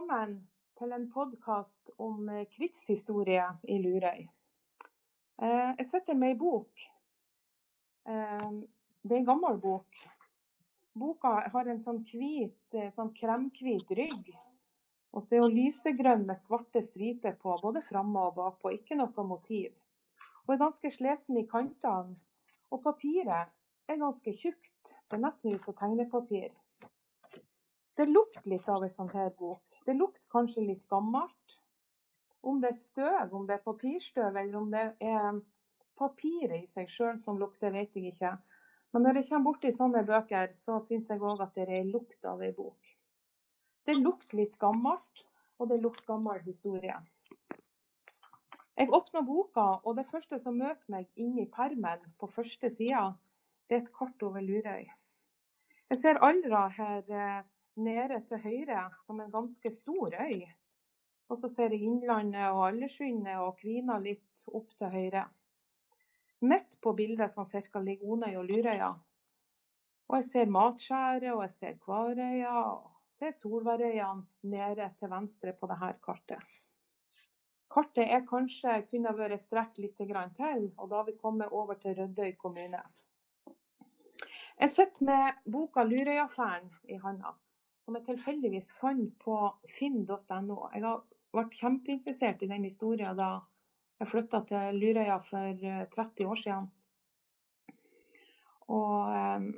[0.00, 0.36] velkommen
[0.78, 4.22] til en podkast om eh, krigshistorie i Lurøy.
[5.42, 6.84] Eh, jeg sitter med ei bok.
[8.08, 8.46] Eh,
[9.02, 9.98] det er en gammel bok.
[10.96, 14.30] Boka har en sånn hvit, sånn kremhvit rygg.
[15.12, 18.72] Og så er hun lysegrønn med svarte striper på, både framme og bakpå.
[18.78, 19.74] Ikke noe motiv.
[20.46, 22.16] Hun er ganske sliten i kantene.
[22.72, 23.52] Og papiret
[23.84, 24.96] er ganske tjukt.
[25.10, 26.48] Det er nesten ut som tegnepapir.
[28.00, 29.69] Det lukter litt av en sånn her bok.
[29.90, 31.54] Det lukter kanskje litt gammelt.
[32.46, 35.40] Om det er støv, om det er papirstøv, eller om det er
[35.98, 38.30] papiret i seg sjøl som lukter, vet jeg ikke.
[38.94, 42.30] Men når jeg kommer borti sånne bøker, så syns jeg òg at det er lukt
[42.30, 42.94] av ei bok.
[43.82, 45.26] Det lukter litt gammelt,
[45.58, 47.02] og det lukter gammel historie.
[48.78, 53.08] Jeg åpner boka, og det første som møter meg inni permen på første sida,
[53.66, 54.86] er et kart over Lurøy.
[55.90, 57.40] Jeg ser Aldra her eh,
[57.84, 60.46] nede til høyre som en ganske stor øy.
[61.30, 65.26] Og så ser jeg Innlandet og Aldersundet og Kvina litt opp til høyre.
[66.40, 68.94] Midt på bildet sånn cirka ligger Onøy og Lurøya.
[70.10, 72.88] Og jeg ser Matskjæret og jeg ser Kvarøya og
[73.20, 76.56] ser Solværøyene nede til venstre på dette kartet.
[77.70, 81.94] Kartet er kanskje kunne vært strekt litt til, og da har vi kommet over til
[81.94, 82.82] Rødøy kommune.
[84.60, 87.36] Jeg sitter med boka 'Lurøyaffæren' i handa
[87.90, 89.36] som jeg tilfeldigvis fant på
[89.74, 90.58] finn.no.
[90.70, 91.00] Jeg har
[91.34, 93.40] vært kjempeinteressert i den historien da
[93.98, 95.64] jeg flytta til Lurøya for
[95.96, 96.68] 30 eh, år siden.
[98.70, 99.48] Og um,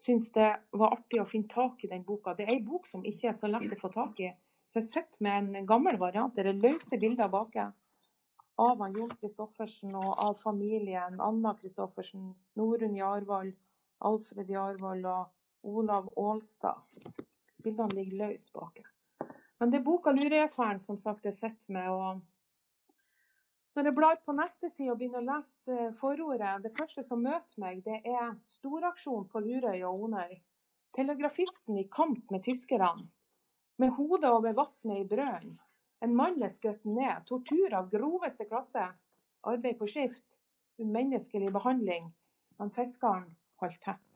[0.00, 2.32] syns det var artig å finne tak i den boka.
[2.32, 4.32] Det er ei bok som ikke er så lett å få tak i.
[4.72, 6.32] Så jeg sitter med en gammel variant.
[6.32, 11.20] Det er løse bilder bak av han Jon Kristoffersen og av familien.
[11.20, 13.52] Anna Kristoffersen, Norunn Jarvold,
[14.00, 16.82] Alfred Jarvold og Olav Aalstad.
[17.62, 18.82] Bildene ligger løs bak.
[19.58, 21.88] Men det er boka 'Lurøyaffæren' som sagt jeg sitter med.
[21.88, 22.20] og
[23.74, 27.22] når jeg blar på neste side og begynner å lese eh, forordet, det første som
[27.24, 30.34] møter meg, det er storaksjon på Lurøy og Onøy.
[30.92, 33.06] Telegrafisten i kamp med tyskerne.
[33.80, 35.56] Med hodet over vannet i brønnen.
[36.04, 37.24] En mann er skutt ned.
[37.30, 38.90] Tortur av groveste klasse.
[39.48, 40.26] Arbeid på skift.
[40.76, 42.10] Umenneskelig behandling.
[42.60, 43.30] Men fiskeren
[43.62, 44.11] holdt tett.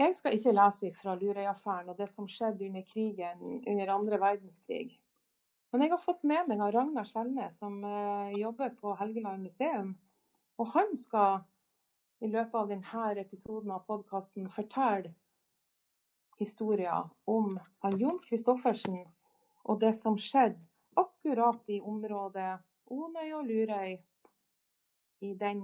[0.00, 4.98] Jeg skal ikke lese fra Lurøy-affæren og det som skjedde under krigen under andre verdenskrig.
[5.72, 9.94] Men jeg har fått med meg av Ragnar Skjelnes, som eh, jobber på Helgeland museum.
[10.60, 11.44] Og han skal
[12.20, 15.14] i løpet av denne episoden av podkasten fortelle
[16.38, 17.56] historier om
[17.98, 19.00] Jon Kristoffersen
[19.64, 20.60] og det som skjedde
[20.98, 22.58] akkurat i området
[22.92, 23.96] Onøy og Lurøy
[25.22, 25.62] i den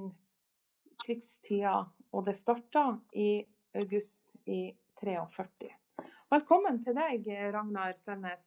[1.03, 1.84] krigstida.
[2.12, 3.44] Og det starta i
[3.78, 5.69] august i 43.
[6.32, 8.43] Velkommen til deg, Ragnar Selnes.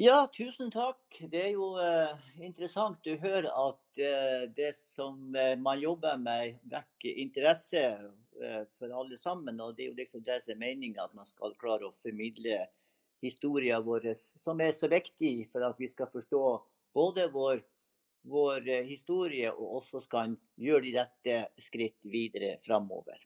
[0.00, 1.00] Ja, tusen takk.
[1.32, 2.12] Det er jo uh,
[2.44, 7.84] interessant å høre at uh, det som uh, man jobber med, vekker interesse
[8.78, 9.58] for alle sammen.
[9.60, 12.62] Og det er jo liksom det som er meninga, at man skal klare å formidle
[13.24, 16.44] historien vår, som er så viktig for at vi skal forstå
[16.96, 17.60] både vår,
[18.32, 23.20] vår historie og også skal gjøre de rette skritt videre framover.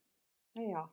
[0.59, 0.89] Ja.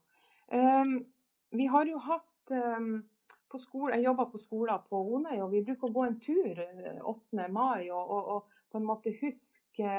[0.52, 1.06] Um,
[1.50, 3.04] vi har jo hatt um,
[3.52, 6.60] på skole, Jeg jobber på skolen på Onøy, og vi bruker å gå en tur
[6.60, 7.40] 8.
[7.40, 9.96] Eh, mai og, og, og på en måte huske,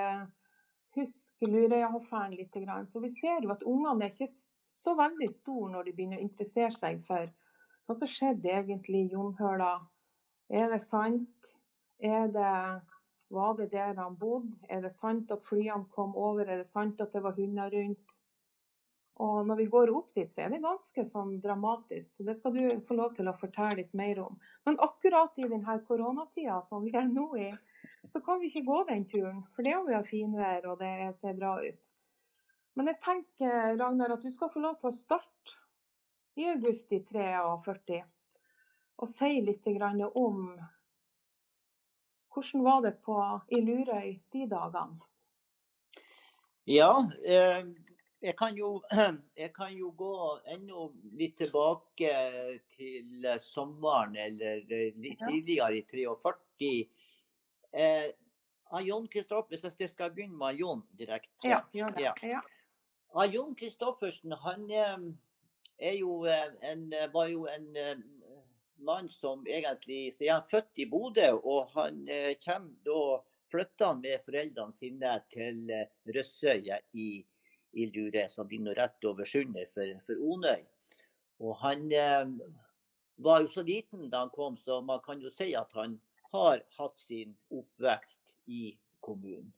[0.97, 2.57] huske Lurøyahoffæren litt.
[2.89, 4.29] Så vi ser jo at ungene er ikke
[4.83, 7.29] så veldig store når de begynner å interessere seg for
[7.87, 9.75] hva som skjedde egentlig i Jonhøla.
[10.53, 11.53] Er det sant?
[12.01, 12.57] Er det,
[13.33, 14.57] var det der han bodde?
[14.69, 16.45] Er det sant at flyene kom over?
[16.45, 18.19] Er det sant at det var hunder rundt?
[19.21, 22.15] Og når vi går opp dit, så er det ganske sånn dramatisk.
[22.17, 24.39] Så det skal du få lov til å fortelle litt mer om.
[24.65, 27.51] Men akkurat i denne koronatida som vi er nå i,
[28.11, 29.43] så kan vi ikke gå den turen.
[29.53, 31.83] For det er jo finvær, og det ser bra ut.
[32.75, 35.59] Men jeg tenker, Ragnar, at du skal få lov til å starte
[36.41, 38.01] i august i 43
[39.03, 39.67] og si litt
[40.15, 40.45] om
[42.33, 43.17] hvordan var det på,
[43.53, 45.01] i Lurøy de dagene?
[46.65, 47.67] Ja, eh,
[48.23, 48.77] jeg kan, jo,
[49.43, 50.13] jeg kan jo gå
[50.55, 50.87] enda
[51.19, 52.13] litt tilbake
[52.77, 56.73] til sommeren, eller litt tidligere, i 43.
[57.73, 58.09] Eh,
[58.87, 61.49] Jon Kristoffer, Hvis jeg skal begynne med Jon direkte.
[61.49, 62.07] Ja, gjør det.
[62.07, 62.15] Ja.
[62.23, 63.27] Ja.
[63.29, 67.99] Jon Kristoffersen han er jo eh, en, var jo en eh,
[68.87, 72.07] mann som egentlig så er han født i Bodø, og han
[72.43, 73.03] kommer da
[73.53, 75.69] flytta med foreldrene sine til
[76.09, 77.32] Røssøya i i
[77.73, 80.65] Lure, som ligger rett over sundet for, for Onøy.
[81.43, 82.27] Og han, eh,
[83.17, 85.99] var jo så liten da han kom, så man kan jo si at han
[86.33, 89.53] har hatt sin oppvekst i kommunen.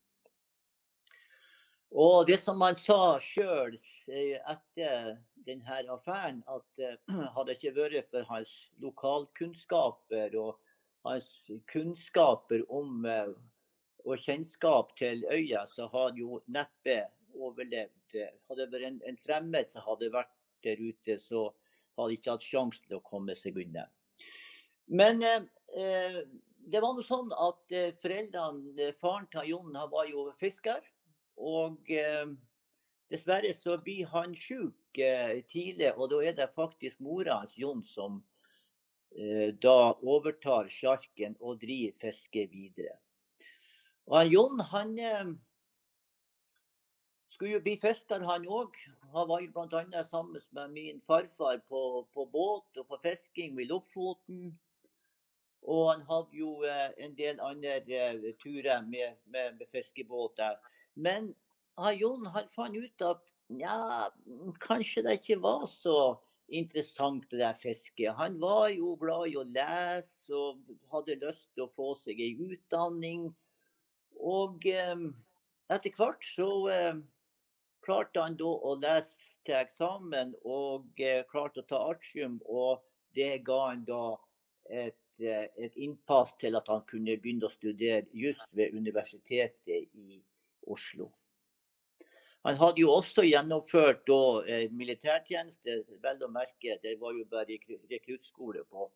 [1.94, 3.76] Og det som han sa sjøl
[4.10, 5.12] etter
[5.46, 10.58] denne affæren, at uh, hadde det ikke vært for hans lokalkunnskaper og
[11.06, 11.28] hans
[11.70, 13.30] kunnskaper om uh,
[14.04, 17.04] og kjennskap til øya, så hadde jo neppe
[17.34, 18.16] overlevd.
[18.48, 20.32] Hadde det vært en, en, fremmed som hadde vært
[20.64, 21.48] der ute, så
[21.98, 23.86] hadde de ikke hatt sjanse til å komme seg unna.
[24.86, 26.18] Men eh,
[26.70, 30.82] det var noe sånn at foreldrene, faren til Jon han var jo fisker.
[31.36, 32.26] Og eh,
[33.10, 37.82] dessverre så blir han sjuk eh, tidlig, og da er det faktisk mora hans, Jon,
[37.84, 38.22] som
[39.16, 42.96] eh, da overtar sjarken og driver fisket videre.
[44.06, 44.94] Og han, Jon han
[47.34, 48.76] skulle jo bli fisker, han òg.
[49.14, 50.04] Han var jo bl.a.
[50.10, 51.80] sammen med min farfar på,
[52.14, 54.52] på, båt og på fisking ved Lofoten.
[55.64, 56.58] Og han hadde jo
[57.00, 57.78] en del andre
[58.42, 60.58] turer med, med, med fiskebåter.
[60.94, 61.32] Men
[61.98, 63.22] Jon han fant ut at
[63.60, 64.10] ja,
[64.62, 65.96] kanskje det ikke var så
[66.48, 68.14] interessant det der fisket.
[68.18, 70.60] Han var jo glad i å lese og
[70.92, 73.30] hadde lyst til å få seg ei utdanning.
[74.20, 75.08] Og eh,
[75.72, 77.00] etter hvert så eh,
[77.84, 82.40] klarte han da å lese til eksamen og eh, klarte å ta artium.
[82.44, 82.82] Og
[83.16, 84.04] det ga han da
[84.70, 90.22] et, eh, et innpass til at han kunne begynne å studere juss ved Universitetet i
[90.66, 91.12] Oslo.
[92.44, 96.76] Han hadde jo også gjennomført da, eh, militærtjeneste, vel å merke.
[96.82, 97.56] Det var jo bare
[97.90, 98.90] rekruttskole på,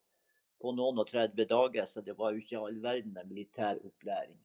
[0.60, 4.36] på, noen og 30 dager, så det var jo ikke all verden med militær opplæring.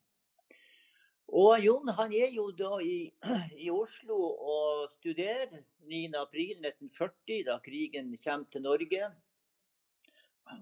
[1.32, 3.12] Og Jon han er jo da i,
[3.66, 4.18] i Oslo
[4.54, 9.12] og studerer 9.4.1940, da krigen kommer til Norge.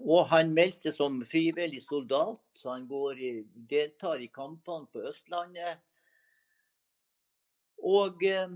[0.06, 2.40] Og han melder seg som frivillig soldat.
[2.54, 3.32] så Han går i,
[3.70, 5.82] deltar i kampene på Østlandet
[7.82, 8.50] og eh,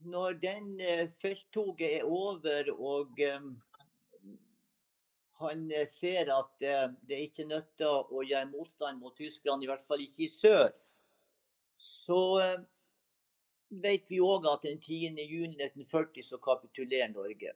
[0.00, 3.50] når den eh, felttoget er over og eh,
[5.42, 10.04] han ser at det er ikke nytter å gjøre motstand mot tyskerne, i hvert fall
[10.04, 10.68] ikke i sør,
[11.82, 12.22] så
[13.82, 17.54] vet vi òg at den 10.6.1940 så kapitulerer Norge.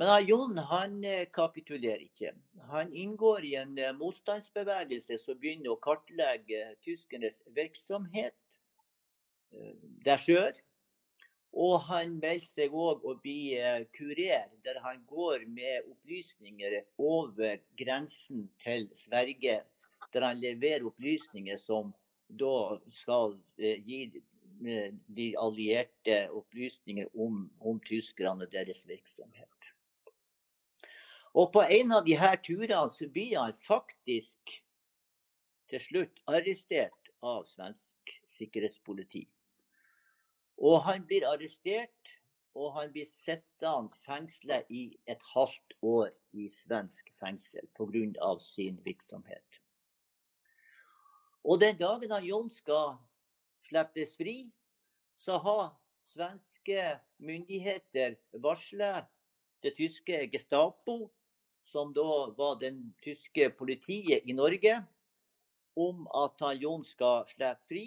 [0.00, 0.96] Men Jon han
[1.34, 2.32] kapitulerer ikke.
[2.70, 8.34] Han inngår i en motstandsbevegelse som begynner å kartlegge tyskernes virksomhet
[10.06, 10.56] der sør.
[11.54, 17.60] Og han melder seg òg å bli eh, kurer, der han går med opplysninger over
[17.78, 19.60] grensen til Sverige.
[20.12, 21.92] Der han leverer opplysninger som
[22.28, 24.00] da skal eh, gi
[24.66, 29.70] eh, de allierte opplysninger om, om tyskerne og deres virksomhet.
[31.34, 34.58] Og på en av disse turene så blir han faktisk
[35.72, 39.24] til slutt arrestert av svensk sikkerhetspoliti.
[40.62, 42.12] Og han blir arrestert,
[42.54, 48.38] og han blir sittende fengsla i et halvt år i svensk fengsel pga.
[48.38, 49.60] sin virksomhet.
[51.44, 52.96] Og den dagen han Jon skal
[53.68, 54.36] slippes fri,
[55.20, 55.74] så har
[56.14, 56.86] svenske
[57.20, 59.08] myndigheter varslet
[59.64, 61.10] det tyske Gestapo,
[61.68, 64.78] som da var den tyske politiet i Norge,
[65.76, 67.86] om at han Jon skal slippe fri.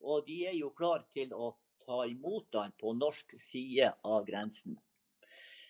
[0.00, 4.76] Og de er jo klar til å ta imot han på norsk side av grensen.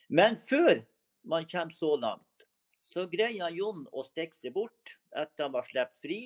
[0.08, 0.82] Men før
[1.28, 2.24] man kommer så langt,
[2.84, 6.20] så greier Jon å stikke seg bort etter han var sluppet fri.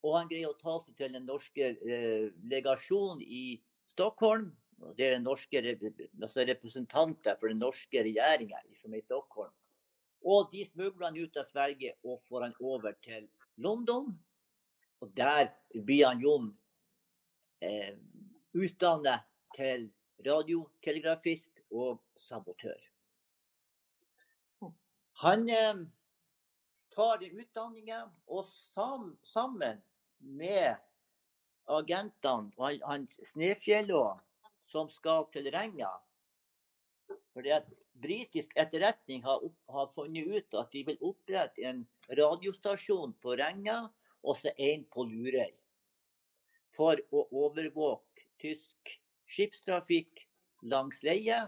[0.00, 3.60] Og han greier å ta seg til den norske eh, legasjonen i
[3.92, 4.50] Stockholm.
[4.96, 9.52] Det er norske altså representanter for den norske regjeringa som er i Stockholm.
[10.24, 13.28] Og de smugler han ut av Sverige og får han over til
[13.60, 14.08] London.
[15.00, 16.48] Og der blir han Jon
[17.64, 17.96] eh,
[18.56, 19.90] utdannet til
[20.26, 22.80] radiotelegrafist og sabotør.
[25.20, 25.84] Han eh,
[26.92, 29.80] tar utdanninga, og sam, sammen
[30.20, 30.76] med
[31.70, 34.04] agentene og han, han Snefjellå,
[34.70, 35.90] som skal til Renga
[37.34, 37.68] fordi at
[38.00, 41.82] Britisk etterretning har, opp, har, funnet ut at de vil opprette en
[42.16, 43.82] radiostasjon på Renga
[44.24, 45.52] og så en på Lurøy.
[46.76, 48.94] For å overvåke tysk
[49.28, 50.24] skipstrafikk
[50.72, 51.42] langs leie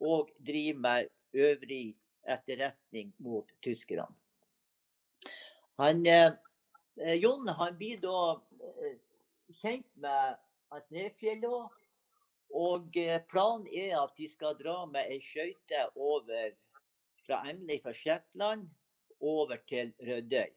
[0.00, 1.96] og drive med øvrig
[2.28, 4.08] etterretning mot tyskerne.
[5.78, 6.32] Han, eh,
[6.98, 8.40] Jon han blir da
[8.82, 8.96] eh,
[9.60, 10.38] kjent med
[10.88, 11.68] Snefjellå.
[12.58, 16.56] Og eh, planen er at de skal dra med ei skøyte over
[17.26, 18.68] fra Emily fra Shetland
[19.20, 20.50] over til Rødøy.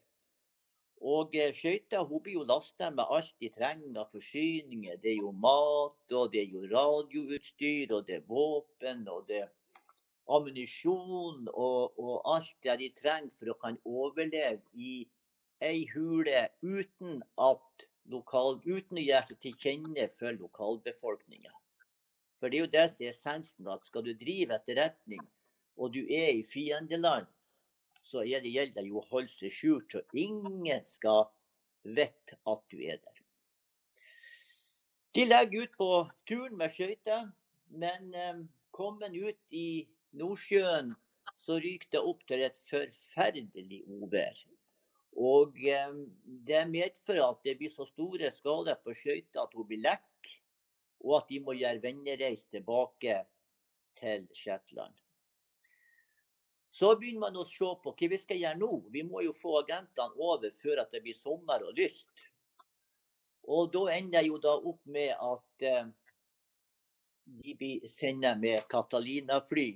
[1.02, 4.98] Og eh, skøyta blir jo lasta med alt de trenger av forsyninger.
[5.04, 9.44] Det er jo mat, og det er jo radioutstyr, og det er våpen, og det
[9.46, 9.50] er
[10.32, 15.02] ammunisjon og, og, alt det de trenger for å kan overleve i
[15.62, 21.54] ei hule uten, at lokal, uten å gjøre seg til kjenne for lokalbefolkninga.
[22.40, 23.68] For det er jo det som er essensen.
[23.70, 25.22] at Skal du drive etterretning,
[25.78, 27.28] og du er i fiendeland,
[28.04, 31.28] så er det gjelder jo å holde seg skjult, så ingen skal
[31.84, 33.22] vite at du er der.
[35.14, 35.92] De legger ut på
[36.30, 37.30] turen med skøyter,
[37.84, 38.42] men eh,
[38.72, 39.86] kommet ut i
[40.18, 40.94] Nordsjøen
[41.42, 44.42] så ryker det opp til et forferdelig uvær.
[45.20, 45.58] Og
[45.92, 46.02] um,
[46.48, 50.32] det medfører at det blir så store skader på skøyta at hun blir lekk,
[51.04, 53.18] og at de må gjøre vennereis tilbake
[54.00, 54.94] til Shetland.
[56.72, 58.70] Så begynner man å se på hva vi skal gjøre nå.
[58.94, 62.30] Vi må jo få agentene over før det blir sommer og lyst.
[63.44, 65.90] Og da ender jeg jo da opp med at eh,
[67.42, 69.74] de blir sendt med Catalina-fly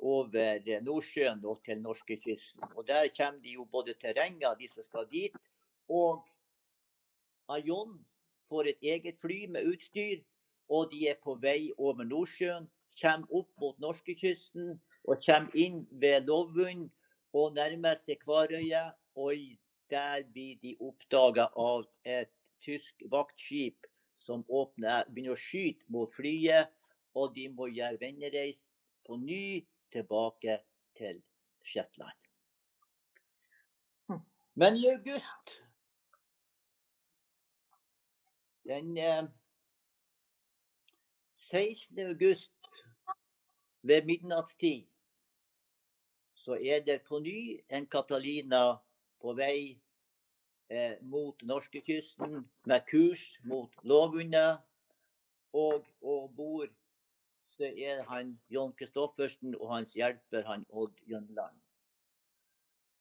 [0.00, 2.64] over Nordsjøen og til norskekysten.
[2.76, 5.36] Og der kommer de jo både til Renga, de som skal dit,
[5.88, 6.22] og
[7.48, 7.98] Aion
[8.48, 10.22] får et eget fly med utstyr.
[10.68, 12.68] Og de er på vei over Nordsjøen,
[13.00, 14.74] kommer opp mot norskekysten
[15.08, 16.90] og kommer inn ved Lovund
[17.32, 18.90] og nærmer seg Kvarøya.
[19.16, 19.58] Oi,
[19.92, 22.32] der blir de oppdaga av et
[22.64, 23.88] tysk vaktskip
[24.22, 26.70] som åpner, begynner å skyte mot flyet.
[27.18, 28.68] Og de må gjøre vennereis
[29.04, 30.58] på ny tilbake
[30.96, 31.22] til
[31.64, 32.18] Shetland.
[34.08, 34.24] Hm.
[34.54, 35.58] Men i august
[38.62, 39.24] Den eh,
[41.36, 41.98] 16.
[41.98, 42.52] august
[43.82, 44.86] ved midnattstid
[46.34, 48.62] så er det på ny en Catalina
[49.22, 49.80] på vei
[50.70, 54.58] eh, mot norskekysten med kurs mot Lågundet.
[55.52, 56.70] Og om bord
[57.56, 61.58] så er han John Kristoffersen og hans hjelper han Odd Jønland.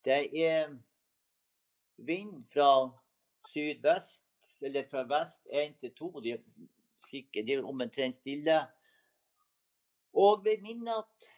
[0.05, 0.73] Det er
[1.97, 2.89] vind fra
[3.47, 4.19] sydvest,
[4.61, 6.09] eller fra vest én til to.
[6.23, 6.41] Det er,
[7.33, 8.57] det er omtrent stille.
[10.13, 11.29] Og ved midnatt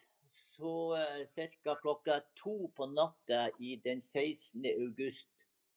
[0.55, 1.75] så eh, ca.
[1.81, 4.65] klokka to på natta i den 16.
[4.65, 5.29] august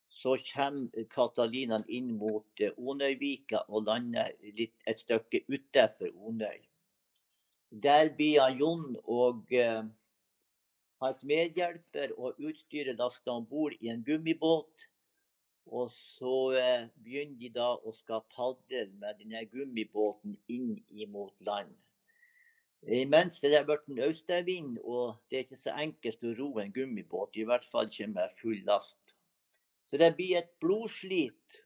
[0.08, 6.62] så kommer Katalinaen inn mot eh, Onøyvika og lander litt, et stykke utenfor Onøy.
[7.70, 9.82] Der blir han Jon og eh,
[11.02, 14.86] hans medhjelper og utstyret lasta om bord i en gummibåt.
[15.66, 20.78] Og så eh, begynner de da å skal padle med denne gummibåten inn
[21.10, 21.74] mot land.
[22.86, 26.72] Imens det er blitt en østavind, og det er ikke så enkelt å ro en
[26.72, 27.34] gummibåt.
[27.34, 29.00] I hvert fall ikke med full last.
[29.90, 31.65] Så det blir et blodslit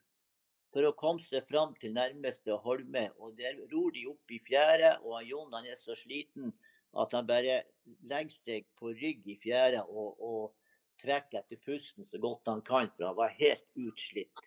[0.74, 3.08] for å komme seg fram til nærmeste holme.
[3.18, 6.52] Og der ror de opp i fjæra, og Jon han er så sliten
[6.98, 7.62] at han bare
[8.10, 12.90] legger seg på rygg i fjæra og, og trekker etter pusten så godt han kan,
[12.96, 14.42] for han var helt utslitt.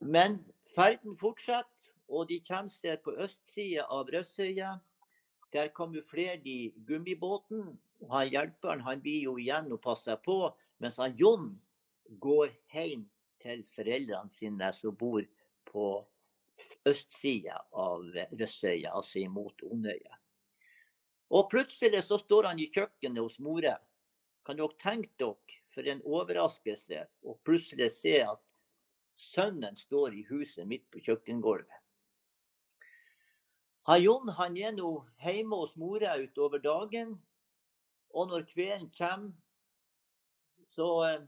[0.00, 0.40] Men
[0.74, 1.66] ferden fortsetter,
[2.10, 4.78] og de kommer seg på østsida av Røsøya.
[5.54, 7.78] Der kamuflerer de gummibåten.
[8.00, 11.52] og han Hjelperen han blir jo igjen og passer på, mens han Jon
[12.18, 13.06] går hjem
[13.42, 15.24] til foreldrene sine som bor
[15.70, 15.86] på
[16.88, 20.16] østsida av Røssøya, altså imot Onøya.
[21.30, 23.76] Og plutselig så står han i kjøkkenet hos mora.
[24.46, 28.42] Kan dere tenke dere for en overraskelse å plutselig se at
[29.20, 31.76] sønnen står i huset midt på kjøkkengulvet.
[33.88, 34.90] Han Jon han er nå
[35.22, 37.14] hjemme hos mora utover dagen.
[38.10, 39.32] Og når kvelden kommer,
[40.74, 41.22] så eh,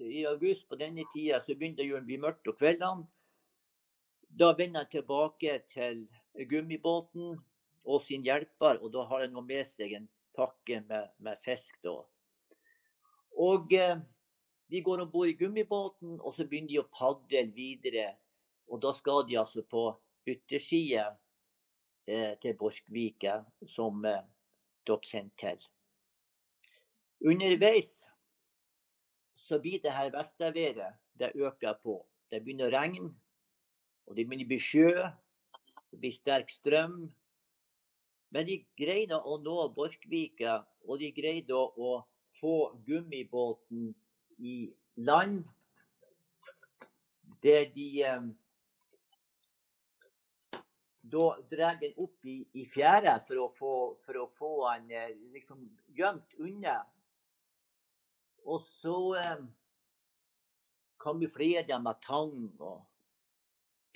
[0.00, 3.06] i august på denne tida så begynte det å bli mørkt om kveldene.
[4.34, 6.06] Da vender han tilbake til
[6.50, 7.36] gummibåten
[7.84, 11.76] og sin hjelper, og da har han med seg en pakke med, med fisk.
[11.84, 12.00] da.
[13.38, 13.98] Og eh,
[14.70, 18.14] De går om bord i gummibåten, og så begynner de å padle videre.
[18.66, 19.90] Og Da skal de altså på
[20.26, 21.10] yttersida
[22.08, 24.24] eh, til Borchgrevika, som eh,
[24.88, 25.68] dere kjenner til.
[27.24, 27.92] Underveis
[29.44, 31.98] så blir det her vesterværet det øker på.
[32.30, 33.10] Det begynner å regne,
[34.08, 34.92] og det begynner å bli sjø.
[35.92, 36.96] Det blir sterk strøm.
[38.34, 41.92] Men de greide å nå Borkvika, og de greide å
[42.40, 42.54] få
[42.86, 43.92] gummibåten
[44.38, 44.56] i
[44.96, 45.44] land.
[47.44, 48.26] Der de eh,
[51.12, 56.80] da drar den opp i, i fjæra for å få, den eh, liksom gjemt unna.
[58.44, 59.44] Og så eh,
[61.00, 62.82] kamuflerer de med tang og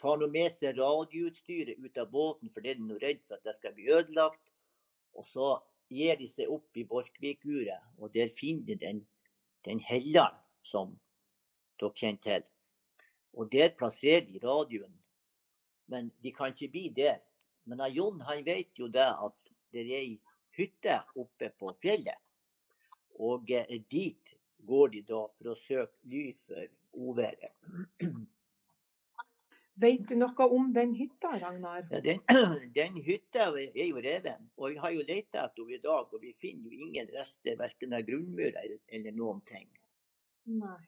[0.01, 3.49] tar noe med seg radioutstyret ut av båten, for det er de redd for at
[3.49, 4.53] det skal bli ødelagt.
[5.19, 5.49] Og så
[5.93, 9.03] gir de seg opp i Borchgrevink-uret, og der finner de den,
[9.67, 10.95] den helleren som
[11.81, 12.47] dere kjenner til.
[13.39, 14.95] Og der plasserer de radioen.
[15.89, 17.21] Men de kan ikke bli der.
[17.69, 20.17] Men Jon han vet jo det at det er ei
[20.57, 22.19] hytte oppe på fjellet.
[23.19, 26.67] Og eh, dit går de da for å søke ly for
[26.99, 27.55] uværet.
[29.79, 31.85] Vet du noe om den hytta, Ragnar?
[31.93, 32.23] Ja, den,
[32.79, 34.49] den hytta er jo reven.
[34.59, 37.55] Og vi har jo leita etter henne i dag, og vi finner jo ingen rester,
[37.61, 39.69] verken av grunnmurer eller noen ting.
[40.49, 40.79] Nei.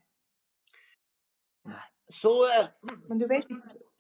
[2.11, 2.66] Så eh,
[3.09, 3.46] Men du vet,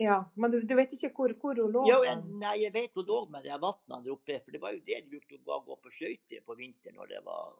[0.02, 1.84] ja, men du, du vet ikke hvor, hvor hun lå?
[1.86, 4.74] ja, jeg, nei, jeg vet hun lå med de vannene der oppe, for det var
[4.74, 7.54] jo det de brukte å gå på skøyter på vinteren når det var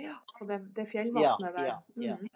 [0.00, 1.64] Ja, og det, det fjellvannet der.
[1.68, 2.28] Ja, ja, Mhm.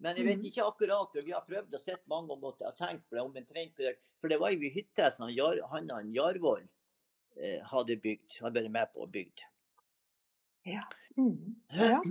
[0.00, 0.46] Men jeg vet Mhm.
[0.48, 3.76] ikke akkurat, vi har prøvd å sett mange ganger og tenkt på det omtrent.
[4.20, 6.66] For det var jo ei hytte som han han Jarvoll
[7.36, 9.40] eh, hadde bygd, hadde vært med på å bygd.
[11.18, 11.56] Mm.
[11.72, 12.00] ja.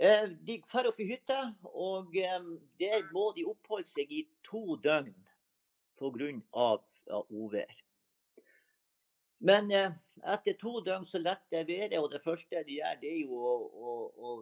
[0.00, 2.38] Eh, de drar opp i hytta, og eh,
[2.78, 5.10] der må de oppholde seg i to døgn
[5.98, 6.28] pga.
[7.08, 7.82] Ja, uvær.
[9.38, 9.92] Men eh,
[10.34, 13.54] etter to døgn så letter været, og det første de gjør, det er jo å,
[13.70, 14.32] å, å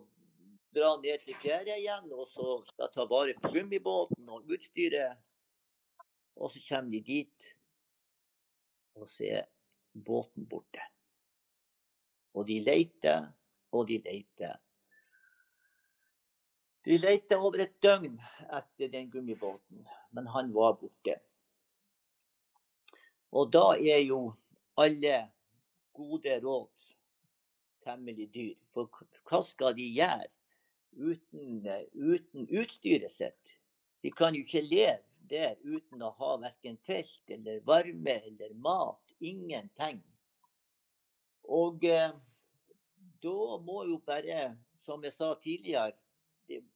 [0.76, 5.20] dra ned til fjæra igjen, og så skal ta vare på gummibåten og utstyret.
[6.37, 7.50] Og så kommer de dit,
[8.96, 9.46] og så er
[10.04, 10.82] båten borte.
[12.37, 13.30] Og de leter,
[13.72, 14.56] og de leter.
[16.85, 18.18] De leter over et døgn
[18.52, 21.16] etter den gummibåten, men han var borte.
[23.32, 24.20] Og da er jo
[24.77, 25.19] alle
[25.97, 26.89] gode råd
[27.87, 28.57] temmelig dyr.
[28.75, 28.91] For
[29.29, 30.29] hva skal de gjøre
[30.97, 33.57] uten, eh, uten utstyret sitt?
[34.03, 39.03] De kan jo ikke leve der uten å ha verken telt eller varme eller mat.
[39.21, 40.03] Ingenting.
[41.43, 42.12] Og eh,
[43.23, 45.97] da må jo bare, som jeg sa tidligere,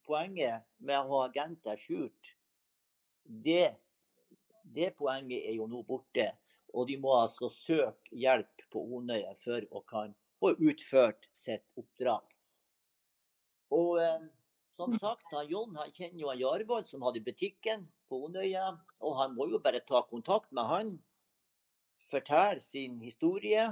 [0.06, 2.32] poenget med å ha agenter skjult,
[3.22, 3.76] det,
[4.64, 6.30] det poenget er jo nå borte.
[6.74, 12.24] Og de må altså søke hjelp på Onøya for å kan få utført sitt oppdrag.
[13.74, 14.28] Og eh,
[14.80, 18.70] som sagt, han Jon han kjenner jo han Jarvold som hadde butikken på Onøya.
[19.04, 20.94] Og han må jo bare ta kontakt med han,
[22.10, 23.68] fortelle sin historie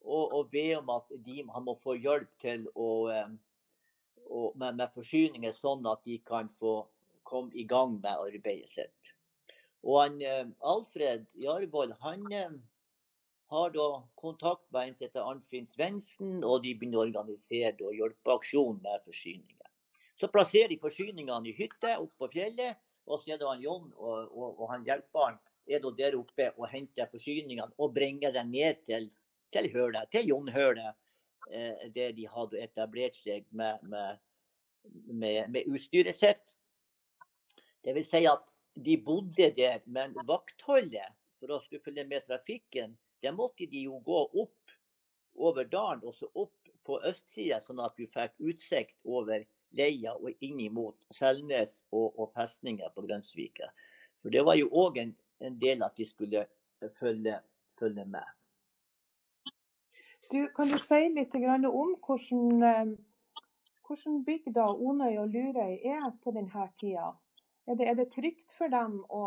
[0.00, 3.34] og, og be om at de, han må få hjelp til å, eh,
[4.28, 6.80] å, med, med forsyninger, sånn at de kan få
[7.28, 9.12] komme i gang med arbeidet sitt.
[9.86, 12.56] Og han, eh, Alfred Jarvold han eh,
[13.48, 13.86] har da
[14.18, 18.82] kontakt med en som heter Arnfinn Svendsen, og de begynner å organisere og hjelpe aksjonen
[18.84, 19.70] med forsyninger.
[20.18, 23.86] Så plasserer de forsyningene i hytte oppe på fjellet, og så er det han Jon
[23.94, 25.38] og, og, og han hjelperen
[25.68, 29.08] er da der oppe og henter forsyningene og bringer dem ned til,
[29.54, 30.96] til hølet, til Jonhølet,
[31.52, 34.20] eh, der de hadde etablert seg med, med,
[35.08, 36.44] med, med utstyret sitt.
[37.84, 38.44] Det vil si at
[38.84, 43.98] de bodde der, men vaktholdet for å skulle følge med trafikken, det måtte de jo
[44.06, 44.74] gå opp
[45.38, 46.54] over dalen og så opp
[46.86, 49.44] på østsida, sånn at du fikk utsikt over
[49.76, 53.68] leia og inn mot Selnes og, og festninger på Grønsvika.
[54.22, 55.12] For det var jo òg en,
[55.44, 56.46] en del at de skulle
[56.98, 57.38] følge,
[57.78, 58.24] følge med.
[60.32, 62.90] Du, kan du si litt om hvordan, eh,
[63.86, 67.12] hvordan bygda Onøy og Lurøy er på denne tida?
[67.68, 69.24] Er det, er det trygt for dem å,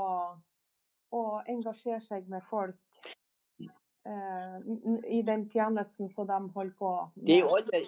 [1.14, 3.10] å engasjere seg med folk
[3.62, 4.56] eh,
[5.14, 7.44] i den tjenesten som de holder på med?
[7.46, 7.84] aldri,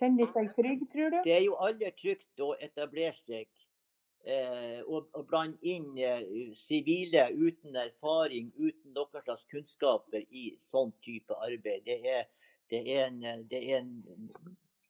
[0.00, 1.20] Kjenner de seg trygge, tror du?
[1.22, 3.46] det er jo aldri trygt å etablere seg
[4.26, 10.90] eh, og, og blande inn eh, sivile uten erfaring, uten noen slags kunnskaper i sånn
[11.06, 11.86] type arbeid.
[11.86, 12.26] Det er,
[12.74, 13.92] det er, en, eh, det er en,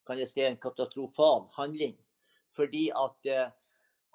[0.09, 1.99] kan jeg si, en katastrofal handling.
[2.57, 3.51] Fordi at eh,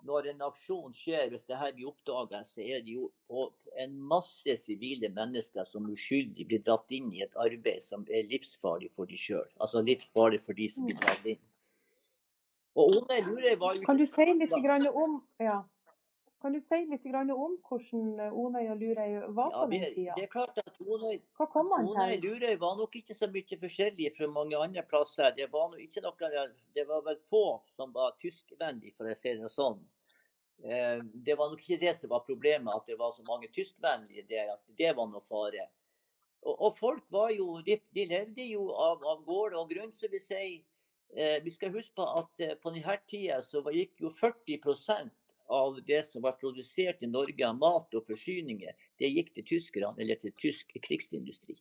[0.06, 3.48] når en aksjon skjer, hvis det her blir oppdaga, så er det jo på
[3.82, 8.92] en masse sivile mennesker som uskyldig blir dratt inn i et arbeid som er livsfarlig
[8.96, 9.48] for de sjøl.
[9.58, 11.42] Altså livsfarlig for de som blir dratt inn.
[12.78, 15.64] Og One Lure var jo Kan du si litt grann om ja.
[16.48, 20.14] Kan du si litt om hvordan Onøy og Lurøy var ja, på vi, den tida?
[20.16, 22.22] Det er klart at Onøy, og?
[22.24, 25.34] Lurøy var nok ikke så mye forskjellig fra mange andre plasser.
[25.36, 26.46] Det var, nok ikke noe,
[26.78, 27.42] det var vel få
[27.76, 29.84] som var tyskvennlige, for å si det sånn.
[30.64, 34.24] Eh, Det var nok ikke det som var problemet, at det var så mange tyskvennlige
[34.32, 34.56] der.
[34.56, 35.68] At det var noe fare.
[36.48, 40.16] Og, og folk var jo, de, de levde jo av, av gård og grunn, som
[40.16, 40.64] vi sier.
[41.12, 44.64] eh, vi skal huske på at eh, på denne tida så gikk jo 40
[45.48, 50.04] av det som var produsert i Norge av mat og forsyninger, det gikk til tyskerne
[50.04, 51.56] eller til tysk krigsindustri.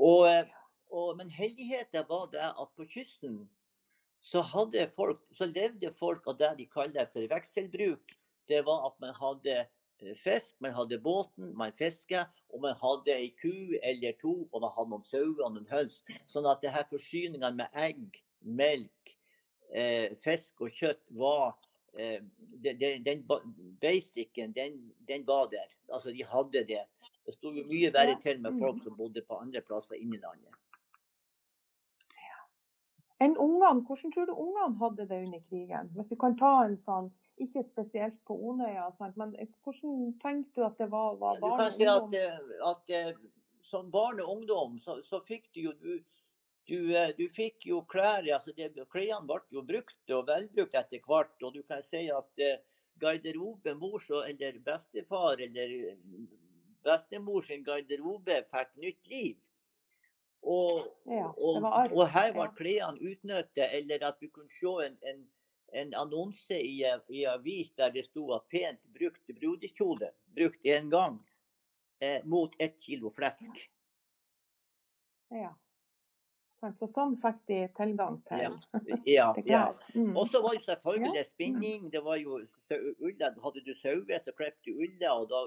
[0.00, 0.46] Og, eh,
[0.90, 3.42] og, men heldigheten var det at på kysten
[4.20, 4.42] så,
[4.96, 8.16] folk, så levde folk av det de kaller for vekselbruk.
[8.48, 13.16] Det var at man hadde eh, fisk, man hadde båten, man fiska, og man hadde
[13.16, 16.02] ei ku eller to, og man hadde noen sauer og noen høns.
[16.28, 19.16] Sånn at det her forsyningene med egg, melk,
[19.72, 21.56] eh, fisk og kjøtt var
[21.98, 22.20] eh,
[23.04, 23.42] Den ba-
[23.80, 25.68] basicen, den, den var der.
[25.92, 26.84] Altså, de hadde det.
[27.26, 30.54] Det sto mye verre til med folk som bodde på andre plasser inni landet.
[33.20, 35.90] Enn ungene, hvordan tror du ungene hadde det under krigen?
[35.96, 38.86] Hvis du kan ta en sånn, ikke spesielt på Onøya,
[39.18, 42.94] men hvordan tenkte du at det var, var Du barn og si at, kan si
[42.96, 43.20] at at
[43.70, 46.00] som barn og ungdom så, så fikk du jo du,
[46.70, 51.02] du, eh, du fikk jo klær altså det, Klærne ble jo brukt og velbrukt etter
[51.06, 51.34] hvert.
[51.42, 52.60] Og du kan si at eh,
[53.02, 55.96] garderobe mors eller bestefar eller eh,
[56.86, 59.38] bestemor sin garderobe fikk nytt liv.
[60.40, 64.94] Og, Ja, og, var og her ble klærne utnyttet, eller at du kunne se en,
[65.10, 65.26] en,
[65.82, 66.78] en annonse i,
[67.12, 71.18] i avis der det sto at pent brukt brudekjole, brukt én gang,
[72.00, 73.66] eh, mot ett kilo flesk.
[75.34, 75.52] Ja.
[76.76, 78.56] Så sånn fikk de tilgang til,
[79.08, 79.62] Ja, ja.
[79.94, 80.12] Mm.
[80.16, 81.24] Og så var det selvfølgelig Ja.
[81.24, 81.90] spinning.
[81.90, 82.40] det var jo
[83.00, 83.30] ulla.
[83.44, 85.40] Hadde du sauer, så klippet du ulla, og da,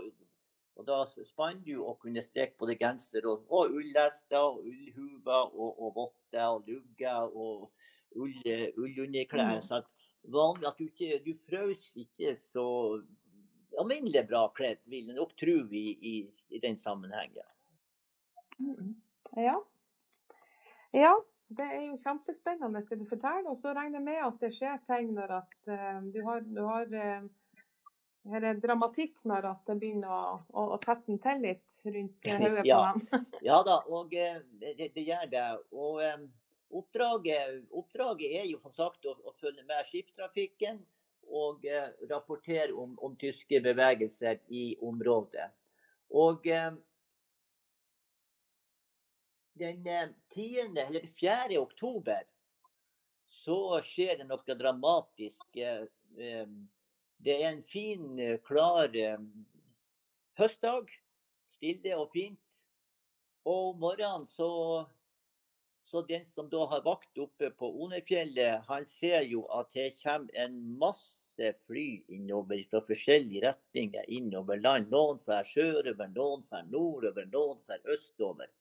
[0.76, 5.82] og da spann du og kunne streke både genser og, og ullester, og ullhuver og,
[5.86, 7.72] og votter og lugger og
[8.16, 8.40] ull,
[8.78, 9.60] ullunderklær.
[9.60, 9.62] Mm.
[9.62, 9.84] Så
[10.34, 12.66] vanlig at du ikke du frøs ikke så
[13.80, 16.16] alminnelig bra kledd, vil jeg nok tro i, i,
[16.50, 17.46] i den sammenhengen.
[18.60, 18.96] Mm.
[19.38, 19.60] Ja.
[20.94, 21.14] Ja,
[21.54, 23.50] det er jo kjempespennende det du forteller.
[23.52, 26.62] Og så regner jeg med at det skjer ting når at uh, du har, du
[26.66, 27.26] har uh,
[28.34, 30.22] her er dramatikk når at det begynner å,
[30.56, 32.80] å, å tette til litt rundt hodet på Ja.
[32.94, 33.26] dem.
[33.50, 35.46] Ja da, og uh, det, det gjør det.
[35.76, 36.28] Og um,
[36.80, 40.82] oppdraget, oppdraget er jo som sagt å, å følge med skipstrafikken
[41.34, 41.64] og
[42.10, 45.46] rapportere om, om tyske bevegelser i området.
[46.20, 46.44] Og
[49.54, 50.78] den eh, 10.
[50.78, 51.58] eller 4.
[51.60, 52.24] oktober
[53.44, 55.44] så skjer det noe dramatisk.
[55.58, 55.86] Eh,
[56.18, 56.48] eh,
[57.24, 59.20] det er en fin, eh, klar eh,
[60.40, 60.92] høstdag.
[61.58, 62.40] Stille og fint.
[63.44, 64.50] Og om morgenen så,
[65.88, 70.32] så den som da har vakt oppe på Onefjellet, han ser jo at det kommer
[70.46, 74.92] en masse fly innover fra forskjellige retninger innover land.
[74.92, 78.52] Noen fra sørover, noen fra nordover, noen fra østover.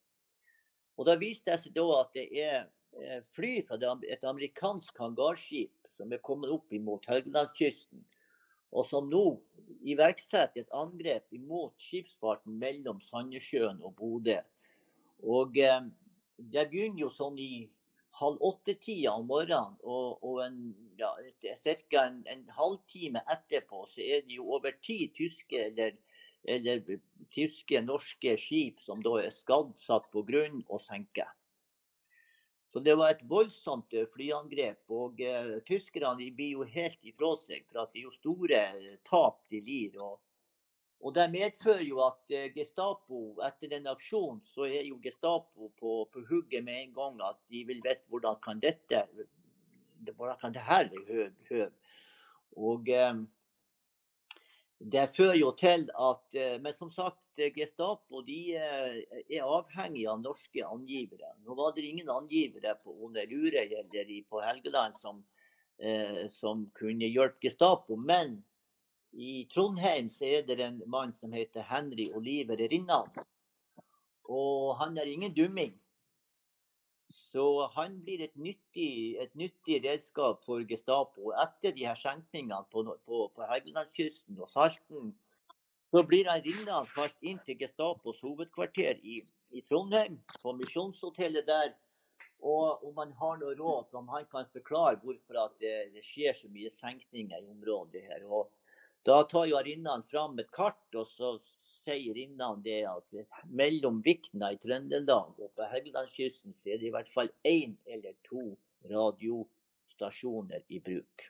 [0.97, 2.57] Og da viste det seg da at det er
[2.99, 3.79] eh, fly fra
[4.09, 8.01] et amerikansk hangarskip som er kommet opp imot Helgelandskysten,
[8.73, 9.25] og som nå
[9.85, 14.39] iverksetter et angrep imot skipsfarten mellom Sandnessjøen og Bodø.
[15.23, 15.81] Og eh,
[16.37, 17.67] det begynner jo sånn i
[18.19, 20.57] halv åtte-tida om morgenen, og, og en,
[20.99, 21.09] ja,
[21.41, 22.03] ca.
[22.03, 25.97] En, en halvtime etterpå så er det jo over ti tyske eller,
[26.43, 26.83] eller
[27.33, 31.31] tyske, norske skip som da er skadd, satt på grunn og senket.
[32.73, 34.81] Så det var et voldsomt flyangrep.
[34.89, 38.61] Og eh, tyskerne blir jo helt ifra seg, for at det er jo store
[39.05, 39.99] tap de lir.
[40.01, 40.17] Og,
[41.05, 45.99] og det medfører jo at eh, Gestapo, etter den aksjonen, så er jo Gestapo på,
[46.09, 49.05] på hugget med en gang at de vil vite hvordan kan dette
[50.11, 51.69] hvordan kan det her være.
[52.57, 53.13] Og eh,
[54.79, 57.19] det fører jo til at eh, Men som sagt,
[57.55, 61.31] Gestapo de eh, er avhengig av norske angivere.
[61.45, 65.23] Nå var det ingen angivere på Onelure eller på Helgeland som,
[65.79, 67.95] eh, som kunne hjelpe Gestapo.
[67.97, 68.43] Men
[69.13, 73.09] i Trondheim så er det en mann som heter Henry Oliver Rinnan.
[74.29, 75.73] Og han er ingen dumming.
[77.09, 81.31] Så han blir et nyttig, et nyttig redskap for Gestapo.
[81.43, 85.13] Etter de her skjenkningene på, på, på Helgelandskysten og Salten,
[85.93, 89.19] så blir han Rinnan fast inn til Gestapos hovedkvarter i,
[89.53, 91.73] i Trondheim, på Misjonshotellet der.
[92.43, 96.35] Og om han har noe råd, om han kan forklare hvorfor at det, det skjer
[96.35, 98.25] så mye senkninger i området her.
[98.25, 98.49] Og
[99.07, 101.37] da tar jo Arinnan fram et kart, og så
[101.83, 103.17] sier innan det at
[103.51, 108.15] mellom Vikna i Trøndelag og på Helgelandskysten så er det i hvert fall én eller
[108.27, 108.53] to
[108.91, 111.27] radiostasjoner i bruk.